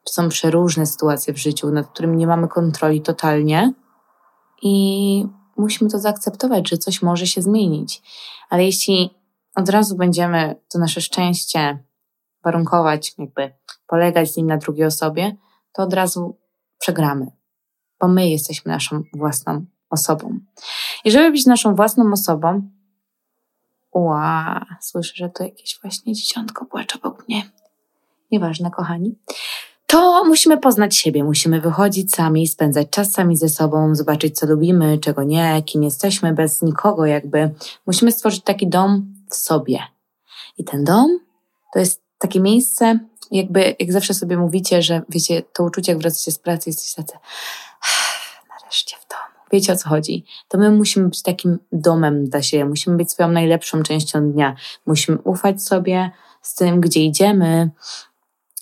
Są 0.05 0.29
przeróżne 0.29 0.85
sytuacje 0.85 1.33
w 1.33 1.37
życiu, 1.37 1.71
nad 1.71 1.87
którymi 1.87 2.17
nie 2.17 2.27
mamy 2.27 2.47
kontroli 2.47 3.01
totalnie 3.01 3.73
i 4.61 5.27
musimy 5.57 5.89
to 5.89 5.99
zaakceptować, 5.99 6.69
że 6.69 6.77
coś 6.77 7.01
może 7.01 7.27
się 7.27 7.41
zmienić. 7.41 8.01
Ale 8.49 8.65
jeśli 8.65 9.09
od 9.55 9.69
razu 9.69 9.95
będziemy 9.95 10.55
to 10.69 10.79
nasze 10.79 11.01
szczęście 11.01 11.83
warunkować, 12.43 13.13
jakby 13.17 13.53
polegać 13.87 14.31
z 14.31 14.37
nim 14.37 14.47
na 14.47 14.57
drugiej 14.57 14.85
osobie, 14.85 15.35
to 15.73 15.83
od 15.83 15.93
razu 15.93 16.37
przegramy, 16.79 17.31
bo 17.99 18.07
my 18.07 18.29
jesteśmy 18.29 18.71
naszą 18.71 19.03
własną 19.13 19.65
osobą. 19.89 20.39
I 21.05 21.11
żeby 21.11 21.31
być 21.31 21.45
naszą 21.45 21.75
własną 21.75 22.11
osobą, 22.11 22.69
ła, 23.91 24.65
słyszę, 24.81 25.13
że 25.15 25.29
to 25.29 25.43
jakieś 25.43 25.79
właśnie 25.81 26.13
dzieciątko 26.13 26.65
płacze 26.65 26.99
obok 26.99 27.27
mnie. 27.27 27.51
Nieważne, 28.31 28.71
kochani. 28.71 29.15
To 29.95 30.23
musimy 30.25 30.58
poznać 30.58 30.97
siebie, 30.97 31.23
musimy 31.23 31.62
wychodzić 31.62 32.15
sami, 32.15 32.47
spędzać 32.47 32.89
czas 32.89 33.12
sami 33.12 33.38
ze 33.38 33.49
sobą, 33.49 33.95
zobaczyć, 33.95 34.39
co 34.39 34.45
lubimy, 34.45 34.97
czego 34.97 35.23
nie, 35.23 35.63
kim 35.65 35.84
jesteśmy, 35.84 36.34
bez 36.34 36.62
nikogo, 36.62 37.05
jakby. 37.05 37.51
Musimy 37.88 38.12
stworzyć 38.12 38.43
taki 38.43 38.67
dom 38.67 39.13
w 39.29 39.36
sobie. 39.36 39.79
I 40.58 40.63
ten 40.63 40.84
dom 40.84 41.19
to 41.73 41.79
jest 41.79 42.01
takie 42.17 42.39
miejsce, 42.39 42.99
jakby, 43.31 43.75
jak 43.79 43.91
zawsze 43.91 44.13
sobie 44.13 44.38
mówicie, 44.38 44.81
że 44.81 45.01
wiecie, 45.10 45.41
to 45.53 45.63
uczucie, 45.63 45.91
jak 45.91 46.01
wracacie 46.01 46.31
z 46.31 46.39
pracy, 46.39 46.69
jesteście 46.69 47.03
tacy, 47.03 47.17
nareszcie 48.49 48.95
w 48.97 49.10
domu. 49.10 49.47
Wiecie 49.51 49.73
o 49.73 49.75
co 49.75 49.89
chodzi? 49.89 50.25
To 50.47 50.58
my 50.58 50.71
musimy 50.71 51.10
być 51.10 51.21
takim 51.21 51.60
domem 51.71 52.25
dla 52.25 52.41
siebie, 52.41 52.65
musimy 52.65 52.97
być 52.97 53.12
swoją 53.12 53.29
najlepszą 53.29 53.84
częścią 53.84 54.31
dnia. 54.31 54.55
Musimy 54.86 55.17
ufać 55.17 55.63
sobie 55.63 56.12
z 56.41 56.55
tym, 56.55 56.81
gdzie 56.81 57.03
idziemy, 57.03 57.69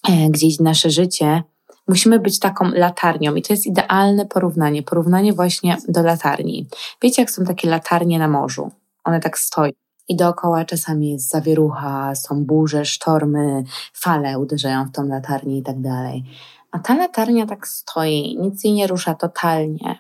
e, 0.10 0.30
gdzie 0.30 0.48
idzie 0.48 0.64
nasze 0.64 0.90
życie. 0.90 1.44
Musimy 1.88 2.20
być 2.20 2.40
taką 2.40 2.72
latarnią 2.72 3.36
i 3.36 3.42
to 3.42 3.54
jest 3.54 3.66
idealne 3.66 4.26
porównanie, 4.26 4.84
porównanie 4.84 5.34
właśnie 5.34 5.78
do 5.88 6.02
latarni. 6.02 6.68
Wiecie, 7.02 7.22
jak 7.22 7.32
są 7.32 7.46
takie 7.46 7.70
latarnie 7.70 8.20
na 8.20 8.28
morzu? 8.28 8.72
One 9.04 9.20
tak 9.20 9.38
stoją 9.38 9.72
i 10.08 10.16
dookoła 10.16 10.66
czasami 10.66 11.12
jest 11.12 11.30
zawierucha, 11.30 12.16
są 12.16 12.46
burze, 12.46 12.86
sztormy, 12.86 13.64
fale 13.94 14.40
uderzają 14.40 14.86
w 14.86 14.92
tą 14.92 15.08
latarnię 15.08 15.58
i 15.58 15.64
tak 15.64 15.82
dalej. 15.82 16.24
A 16.72 16.80
ta 16.80 16.96
latarnia 16.96 17.46
tak 17.46 17.68
stoi, 17.68 18.38
nic 18.40 18.64
jej 18.64 18.74
nie 18.74 18.88
rusza 18.88 19.14
totalnie. 19.14 20.00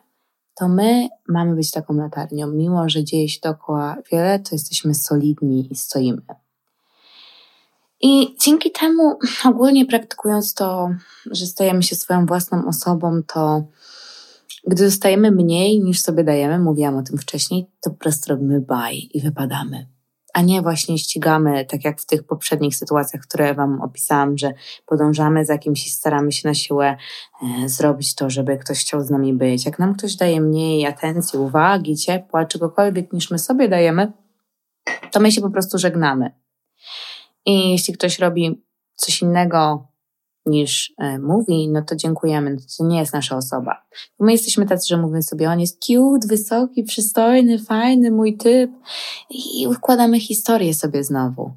To 0.55 0.67
my 0.67 1.09
mamy 1.27 1.55
być 1.55 1.71
taką 1.71 1.93
latarnią. 1.93 2.47
Mimo, 2.47 2.89
że 2.89 3.03
dzieje 3.03 3.29
się 3.29 3.39
dookoła 3.43 3.95
wiele, 4.11 4.39
to 4.39 4.49
jesteśmy 4.51 4.95
solidni 4.95 5.67
i 5.71 5.75
stoimy. 5.75 6.21
I 8.03 8.35
dzięki 8.41 8.71
temu, 8.71 9.19
ogólnie 9.49 9.85
praktykując 9.85 10.53
to, 10.53 10.89
że 11.31 11.45
stajemy 11.45 11.83
się 11.83 11.95
swoją 11.95 12.25
własną 12.25 12.67
osobą, 12.67 13.21
to 13.27 13.63
gdy 14.67 14.83
dostajemy 14.83 15.31
mniej 15.31 15.79
niż 15.79 16.01
sobie 16.01 16.23
dajemy, 16.23 16.59
mówiłam 16.59 16.97
o 16.97 17.03
tym 17.03 17.17
wcześniej, 17.17 17.65
to 17.81 17.89
po 17.89 17.95
prostu 17.95 18.29
robimy 18.29 18.61
baj 18.61 19.09
i 19.13 19.21
wypadamy 19.21 19.93
a 20.33 20.41
nie 20.41 20.61
właśnie 20.61 20.97
ścigamy, 20.97 21.65
tak 21.65 21.85
jak 21.85 22.01
w 22.01 22.05
tych 22.05 22.23
poprzednich 22.23 22.75
sytuacjach, 22.75 23.21
które 23.21 23.53
Wam 23.53 23.81
opisałam, 23.81 24.37
że 24.37 24.53
podążamy 24.85 25.45
za 25.45 25.57
kimś 25.57 25.87
i 25.87 25.89
staramy 25.89 26.31
się 26.31 26.47
na 26.47 26.53
siłę 26.53 26.97
e, 27.43 27.69
zrobić 27.69 28.15
to, 28.15 28.29
żeby 28.29 28.57
ktoś 28.57 28.79
chciał 28.79 29.03
z 29.03 29.09
nami 29.09 29.33
być. 29.33 29.65
Jak 29.65 29.79
nam 29.79 29.95
ktoś 29.95 30.15
daje 30.15 30.41
mniej 30.41 30.85
atencji, 30.85 31.39
uwagi, 31.39 31.95
ciepła, 31.95 32.45
czegokolwiek 32.45 33.13
niż 33.13 33.31
my 33.31 33.39
sobie 33.39 33.69
dajemy, 33.69 34.11
to 35.11 35.19
my 35.19 35.31
się 35.31 35.41
po 35.41 35.49
prostu 35.49 35.77
żegnamy. 35.77 36.31
I 37.45 37.71
jeśli 37.71 37.93
ktoś 37.93 38.19
robi 38.19 38.63
coś 38.95 39.21
innego 39.21 39.87
niż 40.45 40.93
e, 40.97 41.19
mówi, 41.19 41.69
no 41.69 41.81
to 41.81 41.95
dziękujemy, 41.95 42.51
no 42.53 42.57
to 42.77 42.85
nie 42.85 42.99
jest 42.99 43.13
nasza 43.13 43.37
osoba. 43.37 43.85
My 44.19 44.31
jesteśmy 44.31 44.65
tacy, 44.65 44.87
że 44.87 44.97
mówimy 44.97 45.23
sobie, 45.23 45.49
on 45.49 45.59
jest 45.59 45.79
cute, 45.85 46.27
wysoki, 46.27 46.83
przystojny, 46.83 47.59
fajny, 47.59 48.11
mój 48.11 48.37
typ 48.37 48.71
i 49.29 49.67
układamy 49.67 50.19
historię 50.19 50.73
sobie 50.73 51.03
znowu. 51.03 51.53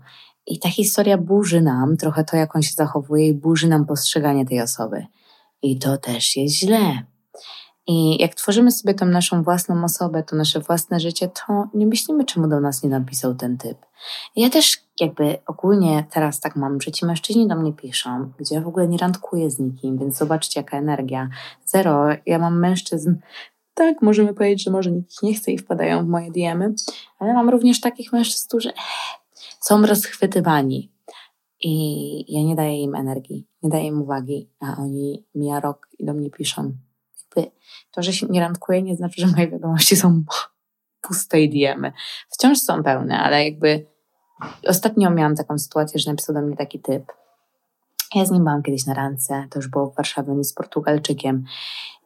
I 0.47 0.59
ta 0.59 0.69
historia 0.69 1.19
burzy 1.19 1.61
nam 1.61 1.97
trochę 1.97 2.25
to, 2.25 2.37
jak 2.37 2.57
on 2.57 2.63
się 2.63 2.73
zachowuje 2.75 3.29
i 3.29 3.35
burzy 3.35 3.69
nam 3.69 3.87
postrzeganie 3.87 4.47
tej 4.47 4.61
osoby. 4.61 5.07
I 5.63 5.79
to 5.79 5.99
też 5.99 6.37
jest 6.37 6.55
źle. 6.55 7.03
I 7.87 8.23
jak 8.23 8.35
tworzymy 8.35 8.73
sobie 8.73 8.95
tą 8.95 9.07
naszą 9.07 9.43
własną 9.43 9.85
osobę, 9.85 10.23
to 10.23 10.37
nasze 10.37 10.61
własne 10.61 11.01
życie, 11.01 11.29
to 11.29 11.69
nie 11.75 11.87
myślimy, 11.87 12.25
czemu 12.25 12.49
do 12.49 12.61
nas 12.61 12.83
nie 12.83 12.91
napisał 12.91 13.35
ten 13.35 13.59
typ. 13.59 13.79
Ja 14.37 14.51
też 14.51 14.86
jakby 15.01 15.39
ogólnie 15.47 16.05
teraz 16.11 16.41
tak 16.41 16.57
mam, 16.57 16.81
że 16.81 16.93
ci 16.93 17.07
mężczyźni 17.07 17.49
do 17.49 17.57
mnie 17.57 17.73
piszą, 17.73 18.33
gdzie 18.39 18.55
ja 18.55 18.61
w 18.61 18.69
ogóle 18.69 18.89
nie 18.89 18.99
randkuję 18.99 19.51
z 19.51 19.59
nikim, 19.59 19.99
więc 19.99 20.17
zobaczcie 20.17 20.61
jaka 20.61 20.79
energia. 20.79 21.29
Zero. 21.65 22.07
Ja 22.27 22.39
mam 22.39 22.59
mężczyzn, 22.59 23.15
tak, 23.75 24.03
możemy 24.03 24.35
powiedzieć, 24.35 24.65
że 24.65 24.71
może 24.71 24.91
nikt 24.91 25.23
nie 25.23 25.35
chce 25.35 25.53
i 25.53 25.59
wpadają 25.59 26.05
w 26.05 26.09
moje 26.09 26.31
diemy, 26.31 26.75
ale 27.19 27.35
mam 27.35 27.51
również 27.51 27.81
takich 27.81 28.13
mężczyzn, 28.13 28.49
którzy 28.49 28.73
są 29.67 29.87
rozchwytywani. 29.87 30.93
I 31.61 32.35
ja 32.35 32.43
nie 32.43 32.57
daję 32.57 32.83
im 32.83 32.95
energii, 32.95 33.47
nie 33.63 33.71
daję 33.71 33.87
im 33.87 34.03
uwagi, 34.03 34.51
a 34.61 34.77
oni 34.77 35.25
mija 35.35 35.61
rok 35.61 35.89
i 35.99 36.05
do 36.05 36.15
mnie 36.15 36.31
piszą. 36.31 36.73
Jakby 37.19 37.51
to, 37.91 38.03
że 38.03 38.13
się 38.13 38.27
nie 38.27 38.41
randkuję, 38.41 38.83
nie 38.83 38.97
znaczy, 38.97 39.21
że 39.21 39.27
moje 39.27 39.49
wiadomości 39.49 39.97
są 39.97 40.25
puste 41.03 41.41
i 41.41 41.51
diemy. 41.51 41.93
Wciąż 42.31 42.59
są 42.59 42.83
pełne, 42.83 43.19
ale 43.19 43.45
jakby 43.45 43.87
ostatnio 44.69 45.11
miałam 45.11 45.37
taką 45.37 45.59
sytuację, 45.59 46.01
że 46.01 46.11
napisał 46.11 46.35
do 46.35 46.43
mnie 46.43 46.57
taki 46.57 46.81
typ. 46.81 47.13
Ja 48.15 48.25
z 48.25 48.31
nim 48.31 48.45
byłam 48.45 48.63
kiedyś 48.63 48.87
na 48.87 48.95
randce, 48.95 49.47
to 49.51 49.59
już 49.59 49.69
było 49.69 49.91
w 49.91 49.97
Warszawie, 49.97 50.33
on 50.33 50.39
jest 50.39 50.57
Portugalczykiem. 50.57 51.45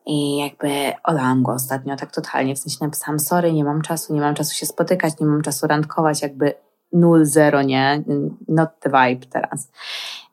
I 0.07 0.37
jakby 0.37 0.93
olałam 1.05 1.43
go 1.43 1.53
ostatnio 1.53 1.97
tak 1.97 2.13
totalnie, 2.13 2.55
w 2.55 2.59
sensie 2.59 2.79
napisałam 2.81 3.21
sorry, 3.21 3.53
nie 3.53 3.65
mam 3.65 3.83
czasu, 3.83 4.15
nie 4.15 4.21
mam 4.21 4.35
czasu 4.35 4.55
się 4.55 4.67
spotykać, 4.67 5.21
nie 5.21 5.27
mam 5.27 5.43
czasu 5.43 5.67
randkować, 5.67 6.23
jakby 6.23 6.55
nul, 6.93 7.25
zero, 7.25 7.63
nie? 7.63 8.05
Not 8.49 8.71
the 8.81 8.91
vibe 8.91 9.27
teraz. 9.27 9.71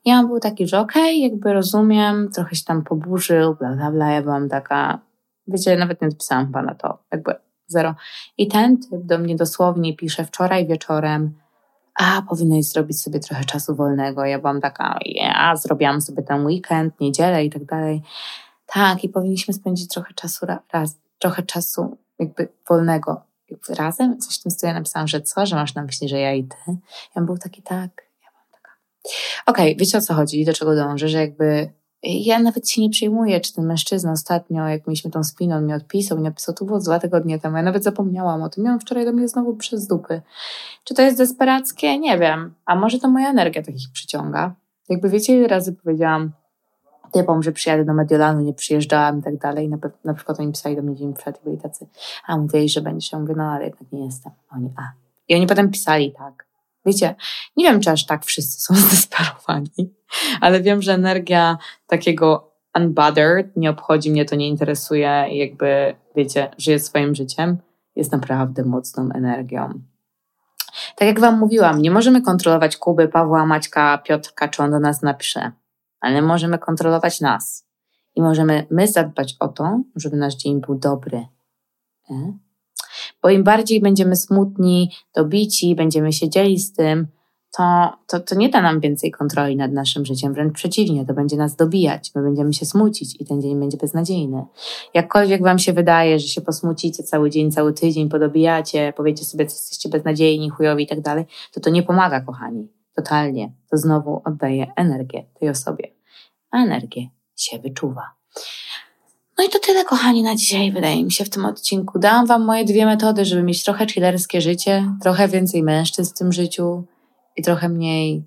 I 0.06 0.12
on 0.12 0.28
był 0.28 0.40
taki, 0.40 0.68
że 0.68 0.80
okej, 0.80 1.04
okay, 1.04 1.32
jakby 1.32 1.54
rozumiem, 1.54 2.30
trochę 2.32 2.56
się 2.56 2.64
tam 2.64 2.84
poburzył, 2.84 3.56
bla, 3.56 3.76
bla, 3.76 3.92
bla. 3.92 4.12
Ja 4.12 4.22
byłam 4.22 4.50
taka, 4.50 5.00
wiecie, 5.48 5.78
nawet 5.78 6.02
nie 6.02 6.08
odpisałam 6.08 6.52
pana 6.52 6.76
to, 6.76 6.98
jakby 7.12 7.36
zero. 7.68 7.96
I 8.38 8.48
ten 8.48 8.78
typ 8.78 9.04
do 9.04 9.18
mnie 9.18 9.36
dosłownie 9.36 9.96
pisze 9.96 10.26
wczoraj 10.26 10.68
wieczorem, 10.68 11.34
a 11.98 12.22
powinnaś 12.30 12.66
zrobić 12.66 13.02
sobie 13.02 13.20
trochę 13.20 13.46
czasu 13.46 13.76
wolnego. 13.76 14.26
Ja 14.26 14.40
byłam 14.40 14.62
taka, 14.62 15.00
ja 15.06 15.56
zrobiłam 15.56 16.02
sobie 16.02 16.24
ten 16.24 16.46
weekend, 16.46 17.00
niedzielę 17.00 17.46
i 17.46 17.50
tak 17.50 17.66
dalej. 17.66 18.02
Tak, 18.66 19.04
i 19.04 19.10
powinniśmy 19.10 19.54
spędzić 19.54 19.94
trochę 19.94 20.14
czasu 20.14 20.46
raz, 20.74 20.98
trochę 21.20 21.44
czasu 21.44 21.98
jakby 22.20 22.48
wolnego 22.70 23.22
jakby 23.50 23.76
razem. 23.76 24.20
Coś 24.20 24.40
w 24.40 24.44
tym 24.44 24.52
stylu 24.52 24.68
ja 24.68 24.74
napisałam, 24.74 25.08
że 25.08 25.22
co, 25.22 25.46
że 25.46 25.56
masz 25.56 25.76
na 25.76 25.84
myśli, 25.84 26.10
że 26.10 26.20
ja 26.20 26.34
i 26.34 26.44
ty. 26.44 26.78
Ja 27.16 27.22
był 27.22 27.38
taki, 27.38 27.62
tak. 27.62 28.04
Ja 28.24 28.30
byłam 28.32 28.48
taka. 28.52 28.72
Okej, 29.46 29.74
okay, 29.74 29.80
wiecie 29.80 29.98
o 29.98 30.02
co 30.02 30.14
chodzi, 30.14 30.46
do 30.46 30.54
czego 30.54 30.76
dążę, 30.76 31.10
że 31.10 31.18
jakby 31.18 31.70
ja 32.04 32.40
nawet 32.40 32.70
się 32.70 32.82
nie 32.82 32.90
przejmuję, 32.90 33.42
czy 33.42 33.54
ten 33.54 33.66
mężczyzna 33.66 34.12
ostatnio, 34.12 34.68
jak 34.68 34.88
mieliśmy 34.88 35.12
tą 35.12 35.24
spinę, 35.24 35.56
on 35.56 35.66
mi 35.66 35.74
odpisał, 35.74 36.20
mi 36.20 36.28
odpisał, 36.28 36.56
to 36.56 36.66
było 36.66 36.80
dwa 36.80 37.00
tygodnie 37.00 37.40
temu, 37.40 37.58
ja 37.58 37.64
nawet 37.64 37.84
zapomniałam 37.84 38.42
o 38.42 38.50
tym, 38.50 38.64
miałam 38.64 38.80
wczoraj 38.80 39.06
do 39.06 39.12
mnie 39.12 39.28
znowu 39.28 39.56
przez 39.56 39.88
dupy. 39.88 40.22
Czy 40.84 40.94
to 40.94 41.02
jest 41.02 41.18
desperackie? 41.18 42.00
Nie 42.00 42.20
wiem. 42.20 42.54
A 42.66 42.76
może 42.76 43.00
to 43.00 43.10
moja 43.10 43.30
energia 43.30 43.64
takich 43.64 43.92
przyciąga? 43.94 44.56
Jakby 44.90 45.10
wiecie, 45.10 45.38
ile 45.38 45.48
razy 45.48 45.74
powiedziałam, 45.74 46.32
typom, 47.12 47.44
że 47.44 47.52
przyjadę 47.52 47.86
do 47.86 47.94
Mediolanu, 47.94 48.42
nie 48.42 48.54
przyjeżdżałam 48.54 49.20
i 49.20 49.24
tak 49.24 49.38
dalej. 49.38 49.70
Na, 49.70 49.78
na 50.06 50.14
przykład 50.14 50.40
oni 50.40 50.52
pisali 50.52 50.76
do 50.76 50.82
mnie 50.82 50.96
dzień 50.96 51.14
przed 51.14 51.38
i 51.38 51.44
byli 51.44 51.58
tacy, 51.58 51.88
a 52.28 52.38
mówili, 52.38 52.70
że 52.70 52.82
będziesz. 52.82 53.12
Ja 53.12 53.20
mówię, 53.20 53.34
no 53.38 53.44
ale 53.44 53.66
jednak 53.66 53.92
nie 53.92 54.06
jestem. 54.06 54.32
Oni, 54.52 54.70
a. 54.78 54.82
I 55.28 55.36
oni 55.36 55.48
potem 55.48 55.72
pisali 55.72 56.12
tak. 56.12 56.48
Wiecie, 56.86 57.16
nie 57.58 57.66
wiem, 57.66 57.82
czy 57.82 57.92
aż 57.92 58.06
tak 58.06 58.26
wszyscy 58.26 58.62
są 58.62 58.76
zdesperowani, 58.88 59.70
ale 60.42 60.62
wiem, 60.62 60.82
że 60.82 60.94
energia 60.94 61.58
takiego 61.88 62.52
unbothered 62.76 63.58
nie 63.58 63.70
obchodzi 63.70 64.12
mnie, 64.12 64.26
to 64.26 64.36
nie 64.36 64.48
interesuje 64.48 65.26
i 65.32 65.38
jakby, 65.38 65.96
wiecie, 66.16 66.52
żyję 66.58 66.80
swoim 66.80 67.16
życiem, 67.16 67.58
jest 67.96 68.12
naprawdę 68.12 68.64
mocną 68.64 69.10
energią. 69.16 69.74
Tak 70.96 71.08
jak 71.08 71.20
Wam 71.20 71.40
mówiłam, 71.40 71.82
nie 71.82 71.92
możemy 71.92 72.22
kontrolować 72.22 72.78
Kuby, 72.78 73.08
Pawła, 73.08 73.46
Maćka, 73.46 73.98
Piotrka, 73.98 74.48
czy 74.48 74.64
on 74.64 74.72
do 74.72 74.80
nas 74.80 75.02
napisze 75.02 75.52
ale 76.00 76.22
możemy 76.22 76.60
kontrolować 76.60 77.22
nas 77.22 77.68
i 78.16 78.22
możemy 78.22 78.68
my 78.72 78.88
zadbać 78.88 79.36
o 79.40 79.48
to, 79.48 79.82
żeby 79.96 80.18
nasz 80.18 80.36
dzień 80.36 80.62
był 80.62 80.76
dobry. 80.76 81.26
E? 82.10 82.38
Bo 83.22 83.30
im 83.30 83.44
bardziej 83.44 83.82
będziemy 83.82 84.16
smutni, 84.16 84.92
dobici, 85.16 85.76
będziemy 85.76 86.14
siedzieli 86.14 86.60
z 86.60 86.74
tym, 86.74 87.08
to, 87.58 87.94
to, 88.08 88.20
to 88.20 88.36
nie 88.36 88.50
da 88.50 88.62
nam 88.62 88.80
więcej 88.80 89.12
kontroli 89.12 89.56
nad 89.56 89.72
naszym 89.72 90.06
życiem, 90.06 90.34
wręcz 90.34 90.54
przeciwnie, 90.54 91.06
to 91.06 91.14
będzie 91.14 91.38
nas 91.38 91.56
dobijać, 91.56 92.12
my 92.16 92.24
będziemy 92.24 92.54
się 92.54 92.66
smucić 92.66 93.22
i 93.22 93.26
ten 93.26 93.42
dzień 93.42 93.60
będzie 93.60 93.78
beznadziejny. 93.78 94.46
Jakkolwiek 94.94 95.44
Wam 95.44 95.60
się 95.60 95.74
wydaje, 95.74 96.20
że 96.20 96.28
się 96.28 96.42
posmucicie 96.42 97.04
cały 97.04 97.30
dzień, 97.30 97.52
cały 97.52 97.74
tydzień, 97.74 98.10
podobijacie, 98.10 98.94
powiecie 98.98 99.26
sobie, 99.26 99.44
że 99.44 99.56
jesteście 99.56 99.90
beznadziejni, 99.90 100.50
chujowi 100.50 100.84
i 100.84 100.88
tak 100.88 101.02
dalej, 101.02 101.26
to 101.54 101.60
to 101.60 101.70
nie 101.70 101.84
pomaga, 101.84 102.22
kochani 102.22 102.68
totalnie, 102.96 103.52
to 103.72 103.78
znowu 103.78 104.22
oddaje 104.26 104.74
energię 104.76 105.26
tej 105.40 105.50
osobie, 105.50 105.88
a 106.52 106.64
energię 106.64 107.10
się 107.36 107.60
wyczuwa. 107.60 108.18
No 109.38 109.44
i 109.44 109.50
to 109.50 109.60
tyle, 109.60 109.86
kochani, 109.86 110.24
na 110.24 110.36
dzisiaj, 110.36 110.72
wydaje 110.72 111.04
mi 111.04 111.12
się, 111.12 111.26
w 111.26 111.30
tym 111.30 111.46
odcinku. 111.46 112.00
Dałam 112.00 112.26
Wam 112.26 112.46
moje 112.46 112.66
dwie 112.66 112.86
metody, 112.86 113.26
żeby 113.26 113.44
mieć 113.44 113.64
trochę 113.64 113.88
chillerskie 113.88 114.42
życie, 114.42 114.94
trochę 115.02 115.28
więcej 115.28 115.64
mężczyzn 115.64 116.16
w 116.16 116.18
tym 116.18 116.32
życiu 116.32 116.84
i 117.38 117.42
trochę 117.42 117.70
mniej 117.70 118.24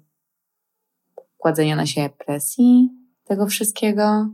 kładzenia 1.36 1.76
na 1.76 1.86
siebie 1.86 2.10
presji 2.26 2.90
tego 3.24 3.46
wszystkiego, 3.46 4.28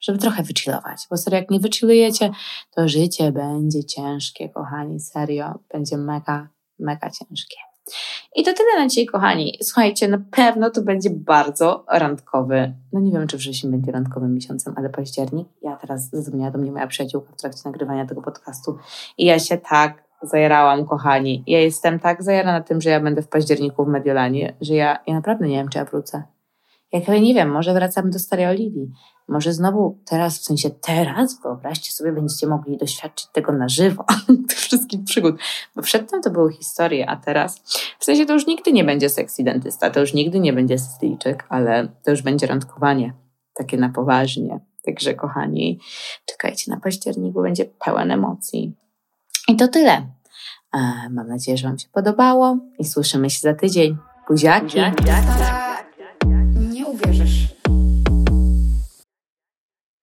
żeby 0.00 0.18
trochę 0.18 0.42
wychillować. 0.42 1.06
Bo 1.10 1.16
serio, 1.16 1.38
jak 1.38 1.50
nie 1.50 1.60
wychillujecie, 1.60 2.30
to 2.70 2.88
życie 2.88 3.32
będzie 3.32 3.84
ciężkie, 3.84 4.48
kochani, 4.48 5.00
serio. 5.00 5.58
Będzie 5.72 5.96
mega, 5.96 6.48
mega 6.78 7.10
ciężkie. 7.10 7.56
I 8.36 8.42
to 8.44 8.54
tyle 8.54 8.78
na 8.78 8.88
dzisiaj, 8.88 9.06
kochani. 9.06 9.58
Słuchajcie, 9.62 10.08
na 10.08 10.18
pewno 10.30 10.70
to 10.70 10.82
będzie 10.82 11.10
bardzo 11.10 11.84
randkowy. 11.88 12.74
No 12.92 13.00
nie 13.00 13.12
wiem, 13.12 13.26
czy 13.26 13.36
wrzesień 13.36 13.70
będzie 13.70 13.92
randkowym 13.92 14.34
miesiącem, 14.34 14.74
ale 14.76 14.90
październik. 14.90 15.48
Ja 15.62 15.76
teraz 15.76 16.10
zadzwoniła 16.10 16.50
do 16.50 16.58
mnie 16.58 16.72
moja 16.72 16.86
przyjaciółka 16.86 17.32
w 17.32 17.36
trakcie 17.36 17.60
nagrywania 17.64 18.06
tego 18.06 18.22
podcastu 18.22 18.78
i 19.18 19.24
ja 19.24 19.38
się 19.38 19.58
tak 19.58 20.09
zajarałam, 20.22 20.86
kochani. 20.86 21.44
Ja 21.46 21.60
jestem 21.60 21.98
tak 21.98 22.22
zajarana 22.22 22.60
tym, 22.60 22.80
że 22.80 22.90
ja 22.90 23.00
będę 23.00 23.22
w 23.22 23.28
październiku 23.28 23.84
w 23.84 23.88
Mediolanie, 23.88 24.56
że 24.60 24.74
ja, 24.74 24.98
ja 25.06 25.14
naprawdę 25.14 25.48
nie 25.48 25.56
wiem, 25.56 25.68
czy 25.68 25.78
ja 25.78 25.84
wrócę. 25.84 26.22
Jak 26.92 27.08
ja 27.08 27.18
nie 27.18 27.34
wiem, 27.34 27.50
może 27.50 27.74
wracam 27.74 28.10
do 28.10 28.18
starej 28.18 28.46
Oliwii. 28.46 28.90
Może 29.28 29.52
znowu 29.52 29.98
teraz, 30.06 30.38
w 30.38 30.44
sensie 30.44 30.70
teraz, 30.70 31.40
wyobraźcie 31.42 31.92
sobie, 31.92 32.12
będziecie 32.12 32.46
mogli 32.46 32.76
doświadczyć 32.76 33.28
tego 33.32 33.52
na 33.52 33.68
żywo, 33.68 34.04
tych 34.48 34.58
wszystkich 34.58 35.04
przygód. 35.04 35.36
Bo 35.76 35.82
przedtem 35.82 36.22
to 36.22 36.30
były 36.30 36.52
historie, 36.52 37.10
a 37.10 37.16
teraz, 37.16 37.62
w 37.98 38.04
sensie 38.04 38.26
to 38.26 38.32
już 38.32 38.46
nigdy 38.46 38.72
nie 38.72 38.84
będzie 38.84 39.08
seks 39.08 39.36
dentysta, 39.42 39.90
to 39.90 40.00
już 40.00 40.14
nigdy 40.14 40.40
nie 40.40 40.52
będzie 40.52 40.78
styjczyk, 40.78 41.46
ale 41.48 41.88
to 42.04 42.10
już 42.10 42.22
będzie 42.22 42.46
randkowanie. 42.46 43.14
Takie 43.54 43.76
na 43.76 43.88
poważnie. 43.88 44.60
Także 44.86 45.14
kochani, 45.14 45.80
czekajcie 46.26 46.70
na 46.70 46.80
październiku, 46.80 47.42
będzie 47.42 47.64
pełen 47.64 48.10
emocji. 48.10 48.79
I 49.48 49.56
to 49.56 49.68
tyle. 49.68 50.06
E, 50.72 51.08
mam 51.10 51.28
nadzieję, 51.28 51.56
że 51.58 51.68
Wam 51.68 51.78
się 51.78 51.88
podobało 51.92 52.58
i 52.78 52.84
słyszymy 52.84 53.30
się 53.30 53.40
za 53.40 53.54
tydzień. 53.54 53.96
Buziaki. 54.28 54.66
Buziaki. 54.66 55.69